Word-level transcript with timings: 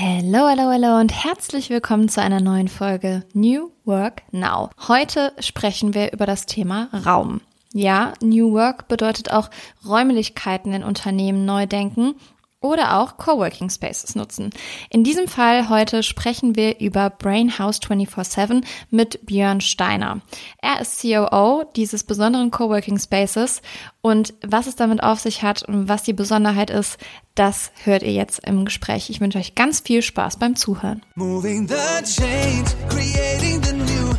Hello, 0.00 0.46
hello, 0.48 0.70
hello 0.70 1.00
und 1.00 1.12
herzlich 1.24 1.70
willkommen 1.70 2.08
zu 2.08 2.22
einer 2.22 2.38
neuen 2.38 2.68
Folge 2.68 3.24
New 3.32 3.72
Work 3.84 4.22
Now. 4.30 4.70
Heute 4.86 5.32
sprechen 5.40 5.92
wir 5.92 6.12
über 6.12 6.24
das 6.24 6.46
Thema 6.46 6.88
Raum. 7.04 7.40
Ja, 7.72 8.12
New 8.22 8.52
Work 8.52 8.86
bedeutet 8.86 9.32
auch 9.32 9.50
Räumlichkeiten 9.84 10.72
in 10.72 10.84
Unternehmen 10.84 11.44
neu 11.44 11.66
denken 11.66 12.14
oder 12.60 12.98
auch 12.98 13.16
Coworking 13.16 13.70
Spaces 13.70 14.14
nutzen. 14.14 14.50
In 14.90 15.04
diesem 15.04 15.28
Fall 15.28 15.68
heute 15.68 16.02
sprechen 16.02 16.56
wir 16.56 16.80
über 16.80 17.10
Brain 17.10 17.58
House 17.58 17.78
24/7 17.80 18.64
mit 18.90 19.24
Björn 19.26 19.60
Steiner. 19.60 20.20
Er 20.60 20.80
ist 20.80 21.00
COO 21.00 21.64
dieses 21.76 22.04
besonderen 22.04 22.50
Coworking 22.50 22.98
Spaces 22.98 23.62
und 24.00 24.34
was 24.46 24.66
es 24.66 24.76
damit 24.76 25.02
auf 25.02 25.20
sich 25.20 25.42
hat 25.42 25.62
und 25.62 25.88
was 25.88 26.02
die 26.02 26.12
Besonderheit 26.12 26.70
ist, 26.70 26.98
das 27.34 27.70
hört 27.84 28.02
ihr 28.02 28.12
jetzt 28.12 28.40
im 28.46 28.64
Gespräch. 28.64 29.10
Ich 29.10 29.20
wünsche 29.20 29.38
euch 29.38 29.54
ganz 29.54 29.80
viel 29.80 30.02
Spaß 30.02 30.38
beim 30.38 30.56
Zuhören. 30.56 31.02
Moving 31.14 31.68
the 31.68 31.74
change, 32.04 32.70
creating 32.88 33.62
the 33.62 33.72
new. 33.74 34.14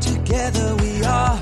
Together 0.00 0.76
we 0.78 1.06
are 1.06 1.38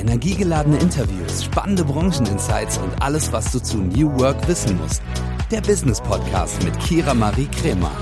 Energiegeladene 0.00 0.78
Interviews, 0.78 1.44
spannende 1.44 1.84
Brancheninsights 1.84 2.78
und 2.78 3.02
alles, 3.02 3.30
was 3.32 3.52
du 3.52 3.60
zu 3.60 3.76
New 3.76 4.18
Work 4.18 4.48
wissen 4.48 4.78
musst. 4.78 5.02
Der 5.50 5.60
Business 5.60 6.00
Podcast 6.00 6.64
mit 6.64 6.78
Kira 6.80 7.12
Marie 7.12 7.48
Kremer. 7.48 7.92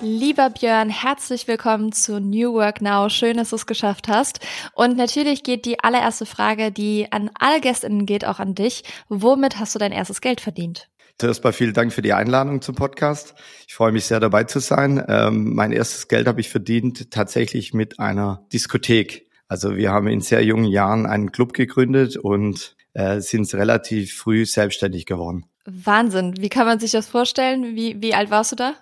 Lieber 0.00 0.50
Björn, 0.50 0.88
herzlich 0.88 1.48
willkommen 1.48 1.90
zu 1.90 2.20
New 2.20 2.52
Work 2.52 2.80
Now. 2.80 3.08
Schön, 3.08 3.38
dass 3.38 3.50
du 3.50 3.56
es 3.56 3.66
geschafft 3.66 4.06
hast. 4.06 4.38
Und 4.72 4.96
natürlich 4.96 5.42
geht 5.42 5.64
die 5.64 5.80
allererste 5.80 6.26
Frage, 6.26 6.70
die 6.70 7.10
an 7.10 7.28
alle 7.34 7.60
Gästinnen 7.60 8.06
geht, 8.06 8.24
auch 8.24 8.38
an 8.38 8.54
dich. 8.54 8.84
Womit 9.08 9.58
hast 9.58 9.74
du 9.74 9.80
dein 9.80 9.90
erstes 9.90 10.20
Geld 10.20 10.40
verdient? 10.40 10.88
Zuerst 11.18 11.42
mal 11.42 11.52
vielen 11.52 11.74
Dank 11.74 11.92
für 11.92 12.02
die 12.02 12.12
Einladung 12.12 12.62
zum 12.62 12.76
Podcast. 12.76 13.34
Ich 13.66 13.74
freue 13.74 13.90
mich 13.90 14.04
sehr 14.04 14.20
dabei 14.20 14.44
zu 14.44 14.60
sein. 14.60 15.04
Ähm, 15.08 15.56
mein 15.56 15.72
erstes 15.72 16.06
Geld 16.06 16.28
habe 16.28 16.40
ich 16.40 16.48
verdient 16.48 17.10
tatsächlich 17.10 17.74
mit 17.74 17.98
einer 17.98 18.46
Diskothek. 18.52 19.27
Also 19.48 19.76
wir 19.76 19.90
haben 19.90 20.08
in 20.08 20.20
sehr 20.20 20.44
jungen 20.44 20.66
Jahren 20.66 21.06
einen 21.06 21.32
Club 21.32 21.54
gegründet 21.54 22.16
und 22.16 22.76
äh, 22.92 23.20
sind 23.20 23.52
relativ 23.54 24.14
früh 24.14 24.44
selbstständig 24.44 25.06
geworden. 25.06 25.46
Wahnsinn. 25.64 26.34
Wie 26.38 26.48
kann 26.48 26.66
man 26.66 26.78
sich 26.78 26.92
das 26.92 27.06
vorstellen? 27.06 27.74
Wie, 27.74 28.00
wie 28.00 28.14
alt 28.14 28.30
warst 28.30 28.52
du 28.52 28.56
da? 28.56 28.74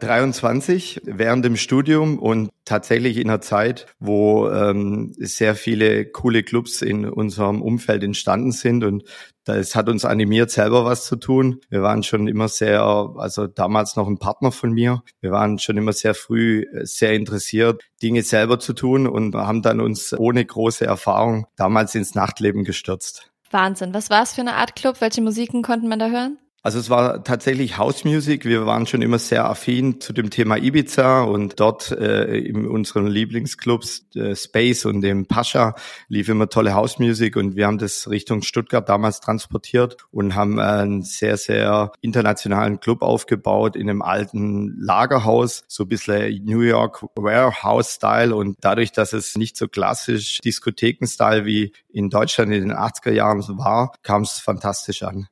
23 0.00 1.02
während 1.04 1.44
dem 1.44 1.56
Studium 1.56 2.18
und 2.18 2.50
tatsächlich 2.64 3.18
in 3.18 3.28
einer 3.28 3.40
Zeit, 3.40 3.86
wo 4.00 4.48
ähm, 4.48 5.12
sehr 5.18 5.54
viele 5.54 6.06
coole 6.06 6.42
Clubs 6.42 6.82
in 6.82 7.04
unserem 7.04 7.60
Umfeld 7.60 8.02
entstanden 8.02 8.52
sind 8.52 8.84
und 8.84 9.04
das 9.44 9.74
hat 9.74 9.88
uns 9.88 10.04
animiert, 10.04 10.50
selber 10.50 10.84
was 10.84 11.04
zu 11.04 11.16
tun. 11.16 11.60
Wir 11.68 11.82
waren 11.82 12.02
schon 12.02 12.28
immer 12.28 12.48
sehr, 12.48 12.82
also 12.82 13.46
damals 13.46 13.96
noch 13.96 14.06
ein 14.06 14.18
Partner 14.18 14.52
von 14.52 14.72
mir. 14.72 15.02
Wir 15.20 15.30
waren 15.32 15.58
schon 15.58 15.76
immer 15.76 15.92
sehr 15.92 16.14
früh 16.14 16.62
äh, 16.72 16.84
sehr 16.86 17.14
interessiert, 17.14 17.82
Dinge 18.02 18.22
selber 18.22 18.58
zu 18.58 18.72
tun 18.72 19.06
und 19.06 19.34
haben 19.34 19.62
dann 19.62 19.80
uns 19.80 20.12
ohne 20.16 20.44
große 20.44 20.84
Erfahrung 20.84 21.46
damals 21.56 21.94
ins 21.94 22.14
Nachtleben 22.14 22.64
gestürzt. 22.64 23.30
Wahnsinn. 23.50 23.92
Was 23.94 24.10
war 24.10 24.22
es 24.22 24.32
für 24.32 24.40
eine 24.40 24.54
Art 24.54 24.76
Club? 24.76 25.00
Welche 25.00 25.20
Musiken 25.20 25.62
konnten 25.62 25.88
man 25.88 25.98
da 25.98 26.08
hören? 26.08 26.38
Also 26.64 26.78
es 26.78 26.90
war 26.90 27.24
tatsächlich 27.24 27.76
House 27.76 28.04
Music. 28.04 28.44
Wir 28.44 28.66
waren 28.66 28.86
schon 28.86 29.02
immer 29.02 29.18
sehr 29.18 29.50
affin 29.50 30.00
zu 30.00 30.12
dem 30.12 30.30
Thema 30.30 30.56
Ibiza 30.56 31.22
und 31.22 31.58
dort 31.58 31.90
äh, 31.90 32.38
in 32.38 32.68
unseren 32.68 33.08
Lieblingsclubs 33.08 34.06
äh, 34.14 34.36
Space 34.36 34.84
und 34.84 35.00
dem 35.00 35.26
Pascha 35.26 35.74
lief 36.06 36.28
immer 36.28 36.48
tolle 36.48 36.74
House 36.74 37.00
Music 37.00 37.34
und 37.34 37.56
wir 37.56 37.66
haben 37.66 37.78
das 37.78 38.08
Richtung 38.08 38.42
Stuttgart 38.42 38.88
damals 38.88 39.18
transportiert 39.18 39.96
und 40.12 40.36
haben 40.36 40.60
einen 40.60 41.02
sehr, 41.02 41.36
sehr 41.36 41.90
internationalen 42.00 42.78
Club 42.78 43.02
aufgebaut 43.02 43.74
in 43.74 43.90
einem 43.90 44.00
alten 44.00 44.76
Lagerhaus, 44.78 45.64
so 45.66 45.82
ein 45.82 45.88
bisschen 45.88 46.44
New 46.44 46.60
York 46.60 47.04
Warehouse-Style 47.16 48.36
und 48.36 48.58
dadurch, 48.60 48.92
dass 48.92 49.12
es 49.12 49.36
nicht 49.36 49.56
so 49.56 49.66
klassisch 49.66 50.38
Diskotheken-Style 50.38 51.44
wie 51.44 51.72
in 51.88 52.08
Deutschland 52.08 52.52
in 52.52 52.68
den 52.68 52.72
80er 52.72 53.10
Jahren 53.10 53.42
war, 53.58 53.92
kam 54.04 54.22
es 54.22 54.38
fantastisch 54.38 55.02
an. 55.02 55.26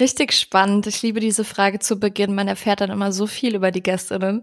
Richtig 0.00 0.32
spannend. 0.32 0.86
Ich 0.86 1.02
liebe 1.02 1.20
diese 1.20 1.44
Frage 1.44 1.78
zu 1.78 1.98
Beginn. 1.98 2.34
Man 2.34 2.48
erfährt 2.48 2.80
dann 2.80 2.90
immer 2.90 3.12
so 3.12 3.26
viel 3.26 3.54
über 3.54 3.70
die 3.70 3.82
Gästinnen. 3.82 4.42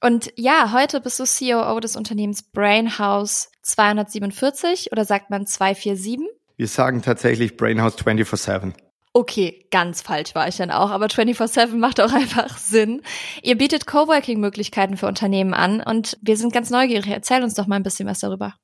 Und 0.00 0.32
ja, 0.36 0.72
heute 0.72 1.00
bist 1.00 1.18
du 1.20 1.24
COO 1.24 1.80
des 1.80 1.96
Unternehmens 1.96 2.42
Brainhouse 2.42 3.50
247 3.62 4.92
oder 4.92 5.04
sagt 5.04 5.30
man 5.30 5.46
247? 5.46 6.28
Wir 6.56 6.68
sagen 6.68 7.02
tatsächlich 7.02 7.56
Brainhouse 7.56 7.96
24-7. 7.96 8.74
Okay, 9.16 9.66
ganz 9.70 10.02
falsch 10.02 10.34
war 10.34 10.48
ich 10.48 10.56
dann 10.56 10.72
auch, 10.72 10.90
aber 10.90 11.06
24-7 11.06 11.76
macht 11.76 12.00
auch 12.00 12.12
einfach 12.12 12.58
Sinn. 12.58 13.00
Ihr 13.42 13.56
bietet 13.56 13.86
Coworking-Möglichkeiten 13.86 14.96
für 14.96 15.06
Unternehmen 15.06 15.54
an 15.54 15.80
und 15.80 16.18
wir 16.20 16.36
sind 16.36 16.52
ganz 16.52 16.70
neugierig. 16.70 17.06
Erzähl 17.08 17.42
uns 17.42 17.54
doch 17.54 17.68
mal 17.68 17.76
ein 17.76 17.84
bisschen 17.84 18.08
was 18.08 18.18
darüber. 18.18 18.54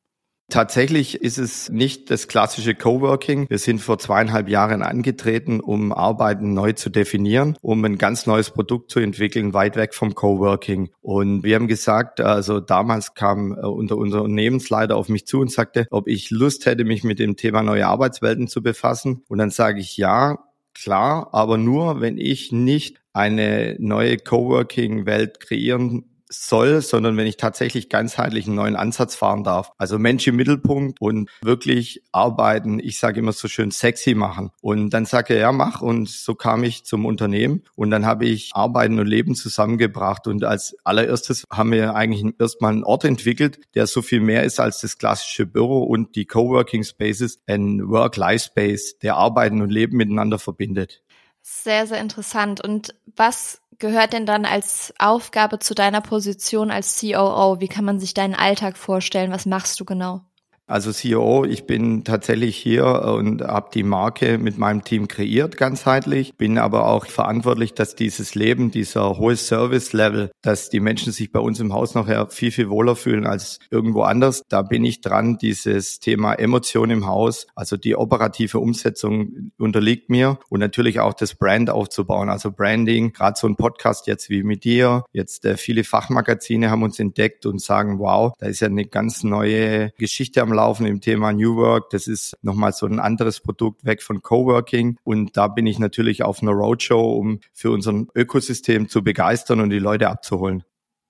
Tatsächlich 0.50 1.22
ist 1.22 1.38
es 1.38 1.70
nicht 1.70 2.10
das 2.10 2.26
klassische 2.26 2.74
Coworking. 2.74 3.48
Wir 3.48 3.58
sind 3.58 3.80
vor 3.80 3.98
zweieinhalb 3.98 4.48
Jahren 4.48 4.82
angetreten, 4.82 5.60
um 5.60 5.92
Arbeiten 5.92 6.54
neu 6.54 6.72
zu 6.72 6.90
definieren, 6.90 7.56
um 7.62 7.84
ein 7.84 7.98
ganz 7.98 8.26
neues 8.26 8.50
Produkt 8.50 8.90
zu 8.90 8.98
entwickeln, 8.98 9.54
weit 9.54 9.76
weg 9.76 9.94
vom 9.94 10.14
Coworking. 10.14 10.90
Und 11.00 11.44
wir 11.44 11.54
haben 11.54 11.68
gesagt, 11.68 12.20
also 12.20 12.58
damals 12.58 13.14
kam 13.14 13.52
äh, 13.52 13.60
unser 13.60 13.96
Unternehmensleiter 13.96 14.96
auf 14.96 15.08
mich 15.08 15.24
zu 15.24 15.38
und 15.38 15.52
sagte, 15.52 15.86
ob 15.90 16.08
ich 16.08 16.30
Lust 16.30 16.66
hätte, 16.66 16.84
mich 16.84 17.04
mit 17.04 17.20
dem 17.20 17.36
Thema 17.36 17.62
neue 17.62 17.86
Arbeitswelten 17.86 18.48
zu 18.48 18.60
befassen. 18.60 19.22
Und 19.28 19.38
dann 19.38 19.50
sage 19.50 19.78
ich 19.78 19.96
ja, 19.96 20.38
klar, 20.74 21.28
aber 21.32 21.58
nur, 21.58 22.00
wenn 22.00 22.18
ich 22.18 22.50
nicht 22.50 23.00
eine 23.12 23.76
neue 23.78 24.16
Coworking-Welt 24.16 25.38
kreieren 25.40 26.04
soll, 26.30 26.80
sondern 26.80 27.16
wenn 27.16 27.26
ich 27.26 27.36
tatsächlich 27.36 27.88
ganzheitlich 27.88 28.46
einen 28.46 28.56
neuen 28.56 28.76
Ansatz 28.76 29.16
fahren 29.16 29.44
darf. 29.44 29.72
Also 29.78 29.98
Mensch 29.98 30.26
im 30.26 30.36
Mittelpunkt 30.36 31.00
und 31.00 31.28
wirklich 31.42 32.02
arbeiten, 32.12 32.78
ich 32.78 32.98
sage 32.98 33.20
immer 33.20 33.32
so 33.32 33.48
schön 33.48 33.70
sexy 33.70 34.14
machen. 34.14 34.50
Und 34.60 34.90
dann 34.90 35.04
sage 35.04 35.34
er, 35.34 35.40
ja, 35.40 35.52
mach. 35.52 35.82
Und 35.82 36.08
so 36.08 36.34
kam 36.34 36.64
ich 36.64 36.84
zum 36.84 37.04
Unternehmen 37.04 37.62
und 37.74 37.90
dann 37.90 38.06
habe 38.06 38.26
ich 38.26 38.52
Arbeiten 38.54 38.98
und 38.98 39.06
Leben 39.06 39.34
zusammengebracht. 39.34 40.26
Und 40.26 40.44
als 40.44 40.76
allererstes 40.84 41.44
haben 41.50 41.72
wir 41.72 41.94
eigentlich 41.94 42.34
erstmal 42.38 42.72
einen 42.72 42.84
Ort 42.84 43.04
entwickelt, 43.04 43.60
der 43.74 43.86
so 43.86 44.00
viel 44.00 44.20
mehr 44.20 44.44
ist 44.44 44.60
als 44.60 44.80
das 44.80 44.98
klassische 44.98 45.46
Büro 45.46 45.82
und 45.82 46.14
die 46.14 46.26
Coworking 46.26 46.84
Spaces, 46.84 47.40
ein 47.46 47.88
Work-Life-Space, 47.88 48.98
der 48.98 49.16
Arbeiten 49.16 49.60
und 49.62 49.70
Leben 49.70 49.96
miteinander 49.96 50.38
verbindet. 50.38 51.02
Sehr, 51.42 51.86
sehr 51.86 52.00
interessant. 52.00 52.62
Und 52.62 52.94
was 53.16 53.60
gehört 53.78 54.12
denn 54.12 54.26
dann 54.26 54.44
als 54.44 54.92
Aufgabe 54.98 55.58
zu 55.58 55.74
deiner 55.74 56.00
Position 56.00 56.70
als 56.70 57.00
COO? 57.00 57.60
Wie 57.60 57.68
kann 57.68 57.84
man 57.84 57.98
sich 58.00 58.14
deinen 58.14 58.34
Alltag 58.34 58.76
vorstellen? 58.76 59.30
Was 59.32 59.46
machst 59.46 59.78
du 59.80 59.84
genau? 59.84 60.22
Also 60.70 60.92
CEO, 60.92 61.44
ich 61.46 61.66
bin 61.66 62.04
tatsächlich 62.04 62.56
hier 62.56 62.84
und 63.02 63.42
habe 63.42 63.70
die 63.74 63.82
Marke 63.82 64.38
mit 64.38 64.56
meinem 64.56 64.84
Team 64.84 65.08
kreiert, 65.08 65.56
ganzheitlich. 65.56 66.36
Bin 66.36 66.58
aber 66.58 66.86
auch 66.86 67.06
verantwortlich, 67.06 67.74
dass 67.74 67.96
dieses 67.96 68.36
Leben, 68.36 68.70
dieser 68.70 69.18
hohe 69.18 69.34
Service-Level, 69.34 70.30
dass 70.42 70.70
die 70.70 70.78
Menschen 70.78 71.12
sich 71.12 71.32
bei 71.32 71.40
uns 71.40 71.58
im 71.58 71.72
Haus 71.72 71.96
nachher 71.96 72.28
viel, 72.28 72.52
viel 72.52 72.70
wohler 72.70 72.94
fühlen 72.94 73.26
als 73.26 73.58
irgendwo 73.72 74.02
anders. 74.02 74.44
Da 74.48 74.62
bin 74.62 74.84
ich 74.84 75.00
dran, 75.00 75.38
dieses 75.38 75.98
Thema 75.98 76.34
Emotion 76.34 76.90
im 76.90 77.04
Haus, 77.04 77.48
also 77.56 77.76
die 77.76 77.96
operative 77.96 78.60
Umsetzung 78.60 79.50
unterliegt 79.58 80.08
mir 80.08 80.38
und 80.50 80.60
natürlich 80.60 81.00
auch 81.00 81.14
das 81.14 81.34
Brand 81.34 81.68
aufzubauen, 81.68 82.28
also 82.28 82.52
Branding, 82.52 83.12
gerade 83.12 83.36
so 83.36 83.48
ein 83.48 83.56
Podcast 83.56 84.06
jetzt 84.06 84.30
wie 84.30 84.44
mit 84.44 84.62
dir. 84.62 85.02
Jetzt 85.12 85.44
äh, 85.46 85.56
viele 85.56 85.82
Fachmagazine 85.82 86.70
haben 86.70 86.84
uns 86.84 87.00
entdeckt 87.00 87.44
und 87.44 87.60
sagen, 87.60 87.98
wow, 87.98 88.34
da 88.38 88.46
ist 88.46 88.60
ja 88.60 88.68
eine 88.68 88.86
ganz 88.86 89.24
neue 89.24 89.90
Geschichte 89.98 90.40
am 90.42 90.59
laufen 90.60 90.84
im 90.84 91.00
Thema 91.00 91.32
New 91.32 91.56
Work. 91.56 91.88
Das 91.88 92.06
ist 92.06 92.36
nochmal 92.42 92.74
so 92.74 92.84
ein 92.84 93.00
anderes 93.00 93.40
Produkt 93.40 93.86
weg 93.86 94.02
von 94.02 94.20
Coworking. 94.20 94.98
Und 95.04 95.34
da 95.38 95.48
bin 95.48 95.66
ich 95.66 95.78
natürlich 95.78 96.22
auf 96.22 96.42
einer 96.42 96.52
Roadshow, 96.52 97.14
um 97.14 97.40
für 97.54 97.70
unser 97.70 98.04
Ökosystem 98.14 98.88
zu 98.90 99.02
begeistern 99.02 99.60
und 99.60 99.70
die 99.70 99.78
Leute 99.78 100.10
abzuholen. 100.10 100.62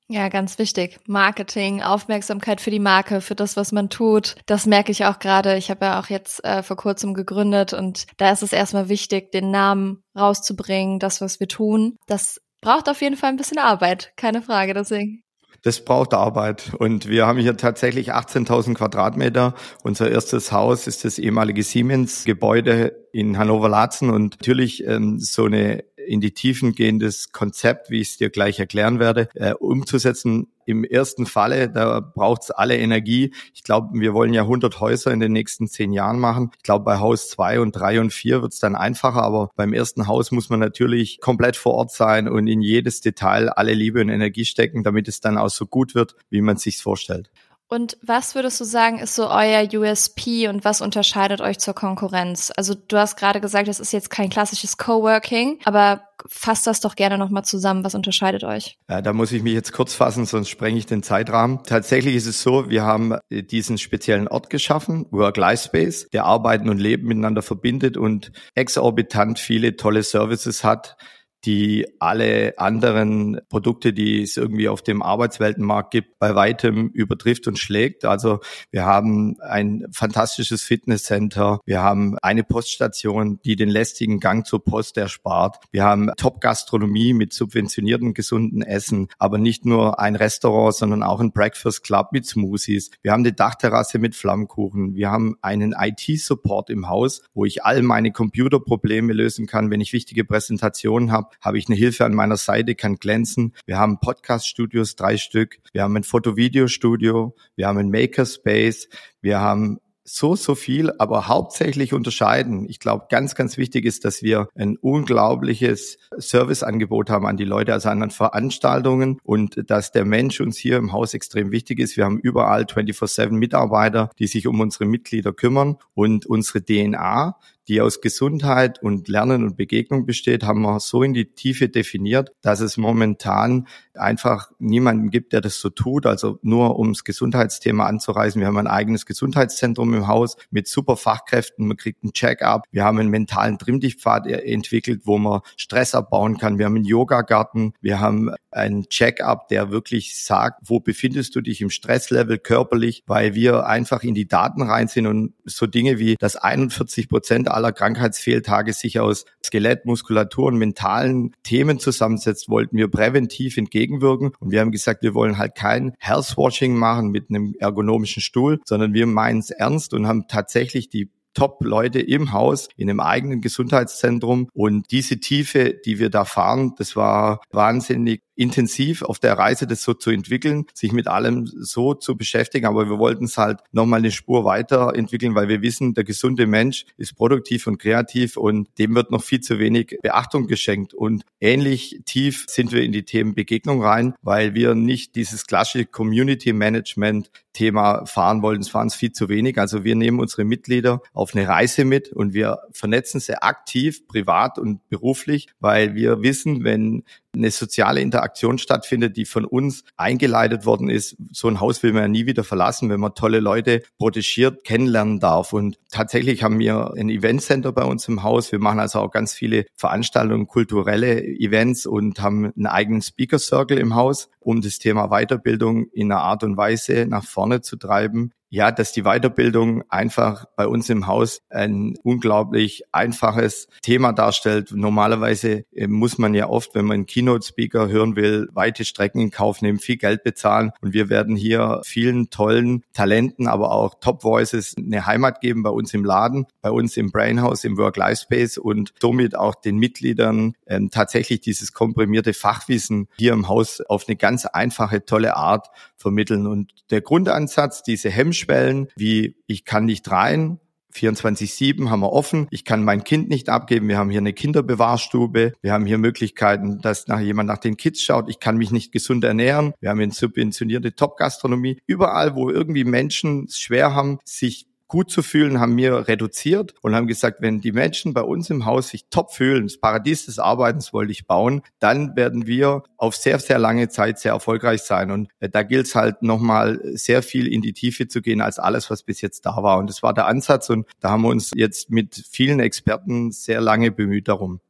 Ja, 0.06 0.28
ganz 0.28 0.58
wichtig. 0.58 1.00
Marketing, 1.06 1.82
Aufmerksamkeit 1.82 2.60
für 2.60 2.70
die 2.70 2.78
Marke, 2.78 3.20
für 3.20 3.34
das, 3.34 3.56
was 3.56 3.72
man 3.72 3.90
tut. 3.90 4.36
Das 4.46 4.66
merke 4.66 4.92
ich 4.92 5.04
auch 5.04 5.18
gerade. 5.18 5.56
Ich 5.56 5.68
habe 5.68 5.84
ja 5.84 6.00
auch 6.00 6.06
jetzt 6.06 6.44
äh, 6.44 6.62
vor 6.62 6.76
kurzem 6.76 7.14
gegründet 7.14 7.72
und 7.72 8.06
da 8.18 8.30
ist 8.30 8.42
es 8.42 8.52
erstmal 8.52 8.88
wichtig, 8.88 9.32
den 9.32 9.50
Namen 9.50 10.02
rauszubringen, 10.16 11.00
das, 11.00 11.20
was 11.20 11.40
wir 11.40 11.48
tun. 11.48 11.96
Das 12.06 12.40
braucht 12.60 12.88
auf 12.88 13.02
jeden 13.02 13.16
Fall 13.16 13.30
ein 13.30 13.36
bisschen 13.36 13.58
Arbeit, 13.58 14.12
keine 14.16 14.42
Frage. 14.42 14.74
Deswegen 14.74 15.22
das 15.62 15.84
braucht 15.84 16.14
Arbeit. 16.14 16.72
Und 16.78 17.08
wir 17.08 17.26
haben 17.26 17.38
hier 17.38 17.56
tatsächlich 17.56 18.12
18.000 18.14 18.74
Quadratmeter. 18.74 19.54
Unser 19.82 20.10
erstes 20.10 20.52
Haus 20.52 20.86
ist 20.86 21.04
das 21.04 21.18
ehemalige 21.18 21.62
Siemens-Gebäude 21.62 22.96
in 23.12 23.38
Hannover-Latzen. 23.38 24.10
Und 24.10 24.36
natürlich 24.40 24.86
ähm, 24.86 25.18
so 25.18 25.44
eine 25.44 25.84
in 26.06 26.20
die 26.20 26.32
Tiefen 26.32 26.74
gehendes 26.74 27.32
Konzept, 27.32 27.90
wie 27.90 28.00
ich 28.00 28.10
es 28.10 28.16
dir 28.16 28.30
gleich 28.30 28.58
erklären 28.58 28.98
werde, 28.98 29.28
äh, 29.34 29.52
umzusetzen. 29.54 30.48
Im 30.66 30.84
ersten 30.84 31.26
Falle, 31.26 31.68
da 31.68 32.00
braucht 32.00 32.42
es 32.44 32.50
alle 32.50 32.76
Energie. 32.76 33.34
Ich 33.54 33.64
glaube, 33.64 33.98
wir 33.98 34.14
wollen 34.14 34.32
ja 34.32 34.42
100 34.42 34.78
Häuser 34.78 35.10
in 35.10 35.18
den 35.18 35.32
nächsten 35.32 35.66
zehn 35.66 35.92
Jahren 35.92 36.20
machen. 36.20 36.52
Ich 36.56 36.62
glaube, 36.62 36.84
bei 36.84 36.98
Haus 36.98 37.28
zwei 37.28 37.60
und 37.60 37.72
drei 37.72 38.00
und 38.00 38.12
vier 38.12 38.42
wird 38.42 38.52
es 38.52 38.60
dann 38.60 38.76
einfacher, 38.76 39.22
aber 39.22 39.50
beim 39.56 39.72
ersten 39.72 40.06
Haus 40.06 40.30
muss 40.30 40.48
man 40.48 40.60
natürlich 40.60 41.20
komplett 41.20 41.56
vor 41.56 41.74
Ort 41.74 41.90
sein 41.90 42.28
und 42.28 42.46
in 42.46 42.60
jedes 42.60 43.00
Detail 43.00 43.48
alle 43.48 43.74
Liebe 43.74 44.00
und 44.00 44.10
Energie 44.10 44.44
stecken, 44.44 44.84
damit 44.84 45.08
es 45.08 45.20
dann 45.20 45.38
auch 45.38 45.50
so 45.50 45.66
gut 45.66 45.94
wird, 45.94 46.14
wie 46.28 46.40
man 46.40 46.56
sich 46.56 46.78
vorstellt. 46.78 47.30
Und 47.72 47.96
was 48.02 48.34
würdest 48.34 48.60
du 48.60 48.64
sagen, 48.64 48.98
ist 48.98 49.14
so 49.14 49.28
euer 49.30 49.62
USP 49.72 50.48
und 50.48 50.64
was 50.64 50.80
unterscheidet 50.80 51.40
euch 51.40 51.60
zur 51.60 51.72
Konkurrenz? 51.72 52.52
Also 52.56 52.74
du 52.74 52.96
hast 52.96 53.16
gerade 53.16 53.40
gesagt, 53.40 53.68
es 53.68 53.78
ist 53.78 53.92
jetzt 53.92 54.10
kein 54.10 54.28
klassisches 54.28 54.76
Coworking, 54.76 55.60
aber 55.64 56.02
fasst 56.28 56.66
das 56.66 56.80
doch 56.80 56.96
gerne 56.96 57.16
nochmal 57.16 57.44
zusammen. 57.44 57.84
Was 57.84 57.94
unterscheidet 57.94 58.42
euch? 58.42 58.76
Ja, 58.88 59.00
da 59.02 59.12
muss 59.12 59.30
ich 59.30 59.44
mich 59.44 59.54
jetzt 59.54 59.72
kurz 59.72 59.94
fassen, 59.94 60.26
sonst 60.26 60.48
sprenge 60.48 60.78
ich 60.78 60.86
den 60.86 61.04
Zeitrahmen. 61.04 61.60
Tatsächlich 61.64 62.16
ist 62.16 62.26
es 62.26 62.42
so, 62.42 62.68
wir 62.68 62.82
haben 62.82 63.14
äh, 63.30 63.44
diesen 63.44 63.78
speziellen 63.78 64.26
Ort 64.26 64.50
geschaffen, 64.50 65.06
Work-Life-Space, 65.12 66.08
der 66.12 66.24
Arbeiten 66.24 66.68
und 66.68 66.78
Leben 66.78 67.06
miteinander 67.06 67.42
verbindet 67.42 67.96
und 67.96 68.32
exorbitant 68.56 69.38
viele 69.38 69.76
tolle 69.76 70.02
Services 70.02 70.64
hat 70.64 70.96
die 71.44 71.86
alle 71.98 72.54
anderen 72.58 73.40
Produkte, 73.48 73.92
die 73.92 74.22
es 74.22 74.36
irgendwie 74.36 74.68
auf 74.68 74.82
dem 74.82 75.02
Arbeitsweltenmarkt 75.02 75.90
gibt, 75.90 76.18
bei 76.18 76.34
weitem 76.34 76.88
übertrifft 76.88 77.46
und 77.48 77.58
schlägt. 77.58 78.04
Also 78.04 78.40
wir 78.70 78.84
haben 78.84 79.40
ein 79.40 79.86
fantastisches 79.92 80.62
Fitnesscenter, 80.62 81.60
wir 81.64 81.82
haben 81.82 82.18
eine 82.22 82.44
Poststation, 82.44 83.40
die 83.44 83.56
den 83.56 83.70
lästigen 83.70 84.20
Gang 84.20 84.46
zur 84.46 84.64
Post 84.64 84.98
erspart. 84.98 85.56
Wir 85.70 85.84
haben 85.84 86.10
Top-Gastronomie 86.16 87.14
mit 87.14 87.32
subventionierten 87.32 88.14
gesunden 88.14 88.62
Essen, 88.62 89.08
aber 89.18 89.38
nicht 89.38 89.64
nur 89.64 89.98
ein 89.98 90.16
Restaurant, 90.16 90.74
sondern 90.74 91.02
auch 91.02 91.20
ein 91.20 91.32
Breakfast 91.32 91.84
Club 91.84 92.08
mit 92.12 92.26
Smoothies. 92.26 92.90
Wir 93.02 93.12
haben 93.12 93.20
eine 93.20 93.32
Dachterrasse 93.32 93.98
mit 93.98 94.14
Flammkuchen. 94.14 94.94
Wir 94.94 95.10
haben 95.10 95.36
einen 95.40 95.74
IT-Support 95.78 96.70
im 96.70 96.88
Haus, 96.88 97.22
wo 97.32 97.44
ich 97.44 97.64
all 97.64 97.82
meine 97.82 98.12
Computerprobleme 98.12 99.12
lösen 99.12 99.46
kann, 99.46 99.70
wenn 99.70 99.80
ich 99.80 99.92
wichtige 99.92 100.24
Präsentationen 100.24 101.12
habe 101.12 101.29
habe 101.40 101.58
ich 101.58 101.68
eine 101.68 101.76
Hilfe 101.76 102.04
an 102.04 102.14
meiner 102.14 102.36
Seite, 102.36 102.74
kann 102.74 102.96
glänzen. 102.96 103.54
Wir 103.66 103.78
haben 103.78 104.00
Podcast-Studios, 104.00 104.96
drei 104.96 105.16
Stück. 105.16 105.58
Wir 105.72 105.82
haben 105.82 105.96
ein 105.96 106.04
Foto-Video-Studio. 106.04 107.34
Wir 107.56 107.66
haben 107.66 107.78
ein 107.78 107.90
Makerspace. 107.90 108.88
Wir 109.20 109.40
haben 109.40 109.80
so, 110.12 110.34
so 110.34 110.54
viel, 110.54 110.92
aber 110.98 111.28
hauptsächlich 111.28 111.92
unterscheiden. 111.92 112.68
Ich 112.68 112.80
glaube, 112.80 113.06
ganz, 113.10 113.34
ganz 113.34 113.56
wichtig 113.56 113.84
ist, 113.84 114.04
dass 114.04 114.22
wir 114.22 114.48
ein 114.56 114.76
unglaubliches 114.76 115.98
Serviceangebot 116.16 117.10
haben 117.10 117.26
an 117.26 117.36
die 117.36 117.44
Leute, 117.44 117.72
also 117.72 117.90
an 117.90 118.10
Veranstaltungen 118.10 119.20
und 119.22 119.70
dass 119.70 119.92
der 119.92 120.04
Mensch 120.04 120.40
uns 120.40 120.56
hier 120.56 120.78
im 120.78 120.92
Haus 120.92 121.14
extrem 121.14 121.52
wichtig 121.52 121.78
ist. 121.78 121.96
Wir 121.96 122.04
haben 122.04 122.18
überall 122.18 122.62
24-7 122.62 123.30
Mitarbeiter, 123.30 124.10
die 124.18 124.26
sich 124.26 124.46
um 124.46 124.58
unsere 124.60 124.86
Mitglieder 124.86 125.32
kümmern 125.32 125.76
und 125.94 126.26
unsere 126.26 126.64
DNA, 126.64 127.36
die 127.68 127.80
aus 127.80 128.00
Gesundheit 128.00 128.82
und 128.82 129.08
Lernen 129.08 129.44
und 129.44 129.56
Begegnung 129.56 130.06
besteht, 130.06 130.44
haben 130.44 130.62
wir 130.62 130.80
so 130.80 131.02
in 131.02 131.14
die 131.14 131.32
Tiefe 131.32 131.68
definiert, 131.68 132.32
dass 132.42 132.60
es 132.60 132.76
momentan 132.76 133.66
einfach 133.94 134.50
niemanden 134.58 135.10
gibt, 135.10 135.32
der 135.32 135.40
das 135.40 135.60
so 135.60 135.70
tut. 135.70 136.06
Also 136.06 136.38
nur 136.42 136.78
ums 136.78 137.04
Gesundheitsthema 137.04 137.86
anzureisen. 137.86 138.40
Wir 138.40 138.48
haben 138.48 138.56
ein 138.56 138.66
eigenes 138.66 139.06
Gesundheitszentrum 139.06 139.94
im 139.94 140.06
Haus 140.06 140.36
mit 140.50 140.68
super 140.68 140.96
Fachkräften. 140.96 141.66
Man 141.66 141.76
kriegt 141.76 142.02
einen 142.02 142.12
Check-up. 142.12 142.64
Wir 142.70 142.84
haben 142.84 142.98
einen 142.98 143.10
mentalen 143.10 143.58
Trimmdichtpfad 143.58 144.26
entwickelt, 144.26 145.02
wo 145.04 145.18
man 145.18 145.40
Stress 145.56 145.94
abbauen 145.94 146.38
kann. 146.38 146.58
Wir 146.58 146.66
haben 146.66 146.76
einen 146.76 146.84
Yoga-Garten. 146.84 147.74
Wir 147.80 148.00
haben 148.00 148.30
einen 148.50 148.88
Check-up, 148.88 149.48
der 149.48 149.70
wirklich 149.70 150.22
sagt, 150.24 150.62
wo 150.64 150.80
befindest 150.80 151.36
du 151.36 151.40
dich 151.40 151.60
im 151.60 151.70
Stresslevel 151.70 152.38
körperlich, 152.38 153.02
weil 153.06 153.34
wir 153.34 153.66
einfach 153.66 154.02
in 154.02 154.14
die 154.14 154.26
Daten 154.26 154.62
rein 154.62 154.88
sind 154.88 155.06
und 155.06 155.34
so 155.44 155.66
Dinge 155.66 155.98
wie, 155.98 156.16
dass 156.18 156.36
41 156.36 157.08
Prozent 157.08 157.49
aller 157.54 157.72
Krankheitsfehltage 157.72 158.72
sich 158.72 159.00
aus 159.00 159.24
Skelett, 159.44 159.86
Muskulatur 159.86 160.46
und 160.46 160.58
mentalen 160.58 161.34
Themen 161.42 161.78
zusammensetzt, 161.78 162.48
wollten 162.48 162.76
wir 162.76 162.88
präventiv 162.88 163.56
entgegenwirken. 163.56 164.32
Und 164.38 164.50
wir 164.50 164.60
haben 164.60 164.72
gesagt, 164.72 165.02
wir 165.02 165.14
wollen 165.14 165.38
halt 165.38 165.54
kein 165.54 165.94
Healthwashing 165.98 166.76
machen 166.76 167.10
mit 167.10 167.30
einem 167.30 167.54
ergonomischen 167.58 168.22
Stuhl, 168.22 168.60
sondern 168.64 168.94
wir 168.94 169.06
meinen 169.06 169.40
es 169.40 169.50
ernst 169.50 169.94
und 169.94 170.06
haben 170.06 170.26
tatsächlich 170.28 170.88
die 170.88 171.10
Top-Leute 171.34 172.00
im 172.00 172.32
Haus, 172.32 172.68
in 172.76 172.90
einem 172.90 173.00
eigenen 173.00 173.40
Gesundheitszentrum. 173.40 174.48
Und 174.52 174.90
diese 174.90 175.18
Tiefe, 175.18 175.74
die 175.84 175.98
wir 175.98 176.10
da 176.10 176.24
fahren, 176.24 176.74
das 176.76 176.96
war 176.96 177.40
wahnsinnig 177.50 178.22
intensiv 178.40 179.02
auf 179.02 179.18
der 179.18 179.34
Reise, 179.34 179.66
das 179.66 179.82
so 179.82 179.92
zu 179.92 180.10
entwickeln, 180.10 180.64
sich 180.72 180.92
mit 180.92 181.08
allem 181.08 181.46
so 181.46 181.92
zu 181.92 182.16
beschäftigen. 182.16 182.66
Aber 182.66 182.88
wir 182.88 182.98
wollten 182.98 183.26
es 183.26 183.36
halt 183.36 183.60
nochmal 183.70 183.98
eine 183.98 184.10
Spur 184.10 184.46
weiterentwickeln, 184.46 185.34
weil 185.34 185.48
wir 185.48 185.60
wissen, 185.60 185.92
der 185.92 186.04
gesunde 186.04 186.46
Mensch 186.46 186.86
ist 186.96 187.16
produktiv 187.16 187.66
und 187.66 187.78
kreativ 187.78 188.38
und 188.38 188.68
dem 188.78 188.94
wird 188.94 189.10
noch 189.10 189.22
viel 189.22 189.40
zu 189.40 189.58
wenig 189.58 189.98
Beachtung 190.02 190.46
geschenkt. 190.46 190.94
Und 190.94 191.24
ähnlich 191.38 192.00
tief 192.06 192.46
sind 192.48 192.72
wir 192.72 192.82
in 192.82 192.92
die 192.92 193.04
Themen 193.04 193.34
Begegnung 193.34 193.82
rein, 193.82 194.14
weil 194.22 194.54
wir 194.54 194.74
nicht 194.74 195.16
dieses 195.16 195.46
klassische 195.46 195.84
Community 195.84 196.54
Management 196.54 197.30
Thema 197.52 198.06
fahren 198.06 198.42
wollten. 198.42 198.62
Es 198.62 198.72
waren 198.74 198.86
es 198.86 198.94
viel 198.94 199.12
zu 199.12 199.28
wenig. 199.28 199.58
Also 199.58 199.84
wir 199.84 199.96
nehmen 199.96 200.20
unsere 200.20 200.44
Mitglieder 200.44 201.02
auf 201.12 201.34
eine 201.34 201.48
Reise 201.48 201.84
mit 201.84 202.12
und 202.12 202.32
wir 202.32 202.58
vernetzen 202.72 203.20
sie 203.20 203.42
aktiv, 203.42 204.06
privat 204.06 204.58
und 204.58 204.88
beruflich, 204.88 205.48
weil 205.58 205.94
wir 205.94 206.22
wissen, 206.22 206.64
wenn 206.64 207.02
eine 207.34 207.50
soziale 207.50 208.00
Interaktion 208.00 208.58
stattfindet, 208.58 209.16
die 209.16 209.24
von 209.24 209.44
uns 209.44 209.84
eingeleitet 209.96 210.66
worden 210.66 210.90
ist. 210.90 211.16
So 211.32 211.48
ein 211.48 211.60
Haus 211.60 211.82
will 211.82 211.92
man 211.92 212.02
ja 212.02 212.08
nie 212.08 212.26
wieder 212.26 212.44
verlassen, 212.44 212.90
wenn 212.90 213.00
man 213.00 213.14
tolle 213.14 213.40
Leute 213.40 213.82
protegiert 213.98 214.64
kennenlernen 214.64 215.20
darf. 215.20 215.52
Und 215.52 215.78
tatsächlich 215.90 216.42
haben 216.42 216.58
wir 216.58 216.94
ein 216.96 217.08
Eventcenter 217.08 217.72
bei 217.72 217.84
uns 217.84 218.08
im 218.08 218.22
Haus. 218.22 218.52
Wir 218.52 218.58
machen 218.58 218.80
also 218.80 219.00
auch 219.00 219.10
ganz 219.10 219.32
viele 219.32 219.66
Veranstaltungen, 219.76 220.46
kulturelle 220.46 221.22
Events 221.22 221.86
und 221.86 222.20
haben 222.20 222.52
einen 222.56 222.66
eigenen 222.66 223.02
Speaker 223.02 223.38
Circle 223.38 223.78
im 223.78 223.94
Haus, 223.94 224.28
um 224.40 224.60
das 224.60 224.78
Thema 224.78 225.08
Weiterbildung 225.08 225.86
in 225.92 226.10
einer 226.10 226.22
Art 226.22 226.42
und 226.42 226.56
Weise 226.56 227.06
nach 227.08 227.24
vorne 227.24 227.60
zu 227.60 227.76
treiben, 227.76 228.32
ja, 228.50 228.72
dass 228.72 228.92
die 228.92 229.02
Weiterbildung 229.02 229.84
einfach 229.88 230.44
bei 230.56 230.66
uns 230.66 230.90
im 230.90 231.06
Haus 231.06 231.40
ein 231.50 231.96
unglaublich 232.02 232.82
einfaches 232.92 233.68
Thema 233.80 234.12
darstellt. 234.12 234.72
Normalerweise 234.74 235.64
äh, 235.72 235.86
muss 235.86 236.18
man 236.18 236.34
ja 236.34 236.48
oft, 236.48 236.74
wenn 236.74 236.84
man 236.84 237.06
Keynote-Speaker 237.06 237.88
hören 237.88 238.16
will, 238.16 238.48
weite 238.52 238.84
Strecken 238.84 239.20
in 239.20 239.30
Kauf 239.30 239.62
nehmen, 239.62 239.78
viel 239.78 239.96
Geld 239.96 240.24
bezahlen. 240.24 240.72
Und 240.80 240.92
wir 240.92 241.08
werden 241.08 241.36
hier 241.36 241.80
vielen 241.84 242.30
tollen 242.30 242.82
Talenten, 242.92 243.46
aber 243.46 243.70
auch 243.70 244.00
Top-Voices 244.00 244.74
eine 244.76 245.06
Heimat 245.06 245.40
geben 245.40 245.62
bei 245.62 245.70
uns 245.70 245.94
im 245.94 246.04
Laden, 246.04 246.46
bei 246.60 246.72
uns 246.72 246.96
im 246.96 247.12
Brainhouse, 247.12 247.62
im 247.64 247.78
Work-Life-Space 247.78 248.58
und 248.58 248.92
somit 249.00 249.36
auch 249.36 249.54
den 249.54 249.76
Mitgliedern 249.76 250.54
ähm, 250.66 250.90
tatsächlich 250.90 251.40
dieses 251.40 251.72
komprimierte 251.72 252.34
Fachwissen 252.34 253.06
hier 253.16 253.32
im 253.32 253.48
Haus 253.48 253.80
auf 253.80 254.08
eine 254.08 254.16
ganz 254.16 254.44
einfache, 254.44 255.04
tolle 255.04 255.36
Art 255.36 255.68
vermitteln. 255.96 256.46
Und 256.46 256.72
der 256.90 257.00
Grundansatz, 257.00 257.82
diese 257.82 258.10
Hemmschwellen, 258.40 258.88
wie 258.96 259.36
ich 259.46 259.64
kann 259.64 259.84
nicht 259.84 260.10
rein, 260.10 260.58
24-7 260.94 261.88
haben 261.88 262.00
wir 262.00 262.12
offen. 262.12 262.48
Ich 262.50 262.64
kann 262.64 262.82
mein 262.82 263.04
Kind 263.04 263.28
nicht 263.28 263.48
abgeben. 263.48 263.88
Wir 263.88 263.96
haben 263.96 264.10
hier 264.10 264.18
eine 264.18 264.32
Kinderbewahrstube. 264.32 265.52
Wir 265.62 265.72
haben 265.72 265.86
hier 265.86 265.98
Möglichkeiten, 265.98 266.80
dass 266.80 267.06
nach 267.06 267.20
jemand 267.20 267.46
nach 267.46 267.58
den 267.58 267.76
Kids 267.76 268.02
schaut. 268.02 268.28
Ich 268.28 268.40
kann 268.40 268.56
mich 268.56 268.72
nicht 268.72 268.90
gesund 268.90 269.22
ernähren. 269.22 269.72
Wir 269.80 269.90
haben 269.90 270.00
eine 270.00 270.10
subventionierte 270.10 270.96
Top-Gastronomie. 270.96 271.78
Überall, 271.86 272.34
wo 272.34 272.50
irgendwie 272.50 272.82
Menschen 272.82 273.44
es 273.44 273.60
schwer 273.60 273.94
haben, 273.94 274.18
sich 274.24 274.66
gut 274.90 275.10
zu 275.10 275.22
fühlen, 275.22 275.60
haben 275.60 275.76
wir 275.76 276.08
reduziert 276.08 276.74
und 276.82 276.94
haben 276.94 277.06
gesagt, 277.06 277.40
wenn 277.40 277.60
die 277.60 277.72
Menschen 277.72 278.12
bei 278.12 278.22
uns 278.22 278.50
im 278.50 278.66
Haus 278.66 278.88
sich 278.88 279.06
top 279.08 279.32
fühlen, 279.32 279.62
das 279.62 279.78
Paradies 279.78 280.26
des 280.26 280.38
Arbeitens 280.38 280.92
wollte 280.92 281.12
ich 281.12 281.26
bauen, 281.26 281.62
dann 281.78 282.16
werden 282.16 282.46
wir 282.46 282.82
auf 282.98 283.16
sehr, 283.16 283.38
sehr 283.38 283.58
lange 283.58 283.88
Zeit 283.88 284.18
sehr 284.18 284.32
erfolgreich 284.32 284.82
sein. 284.82 285.10
Und 285.10 285.28
äh, 285.38 285.48
da 285.48 285.62
gilt 285.62 285.86
es 285.86 285.94
halt 285.94 286.22
nochmal 286.22 286.80
sehr 286.94 287.22
viel 287.22 287.46
in 287.46 287.62
die 287.62 287.72
Tiefe 287.72 288.08
zu 288.08 288.20
gehen 288.20 288.40
als 288.40 288.58
alles, 288.58 288.90
was 288.90 289.02
bis 289.02 289.20
jetzt 289.20 289.46
da 289.46 289.62
war. 289.62 289.78
Und 289.78 289.88
das 289.88 290.02
war 290.02 290.12
der 290.12 290.26
Ansatz 290.26 290.68
und 290.68 290.86
da 291.00 291.10
haben 291.10 291.22
wir 291.22 291.28
uns 291.28 291.52
jetzt 291.54 291.90
mit 291.90 292.22
vielen 292.30 292.60
Experten 292.60 293.30
sehr 293.30 293.60
lange 293.60 293.90
bemüht 293.92 294.28
darum. 294.28 294.60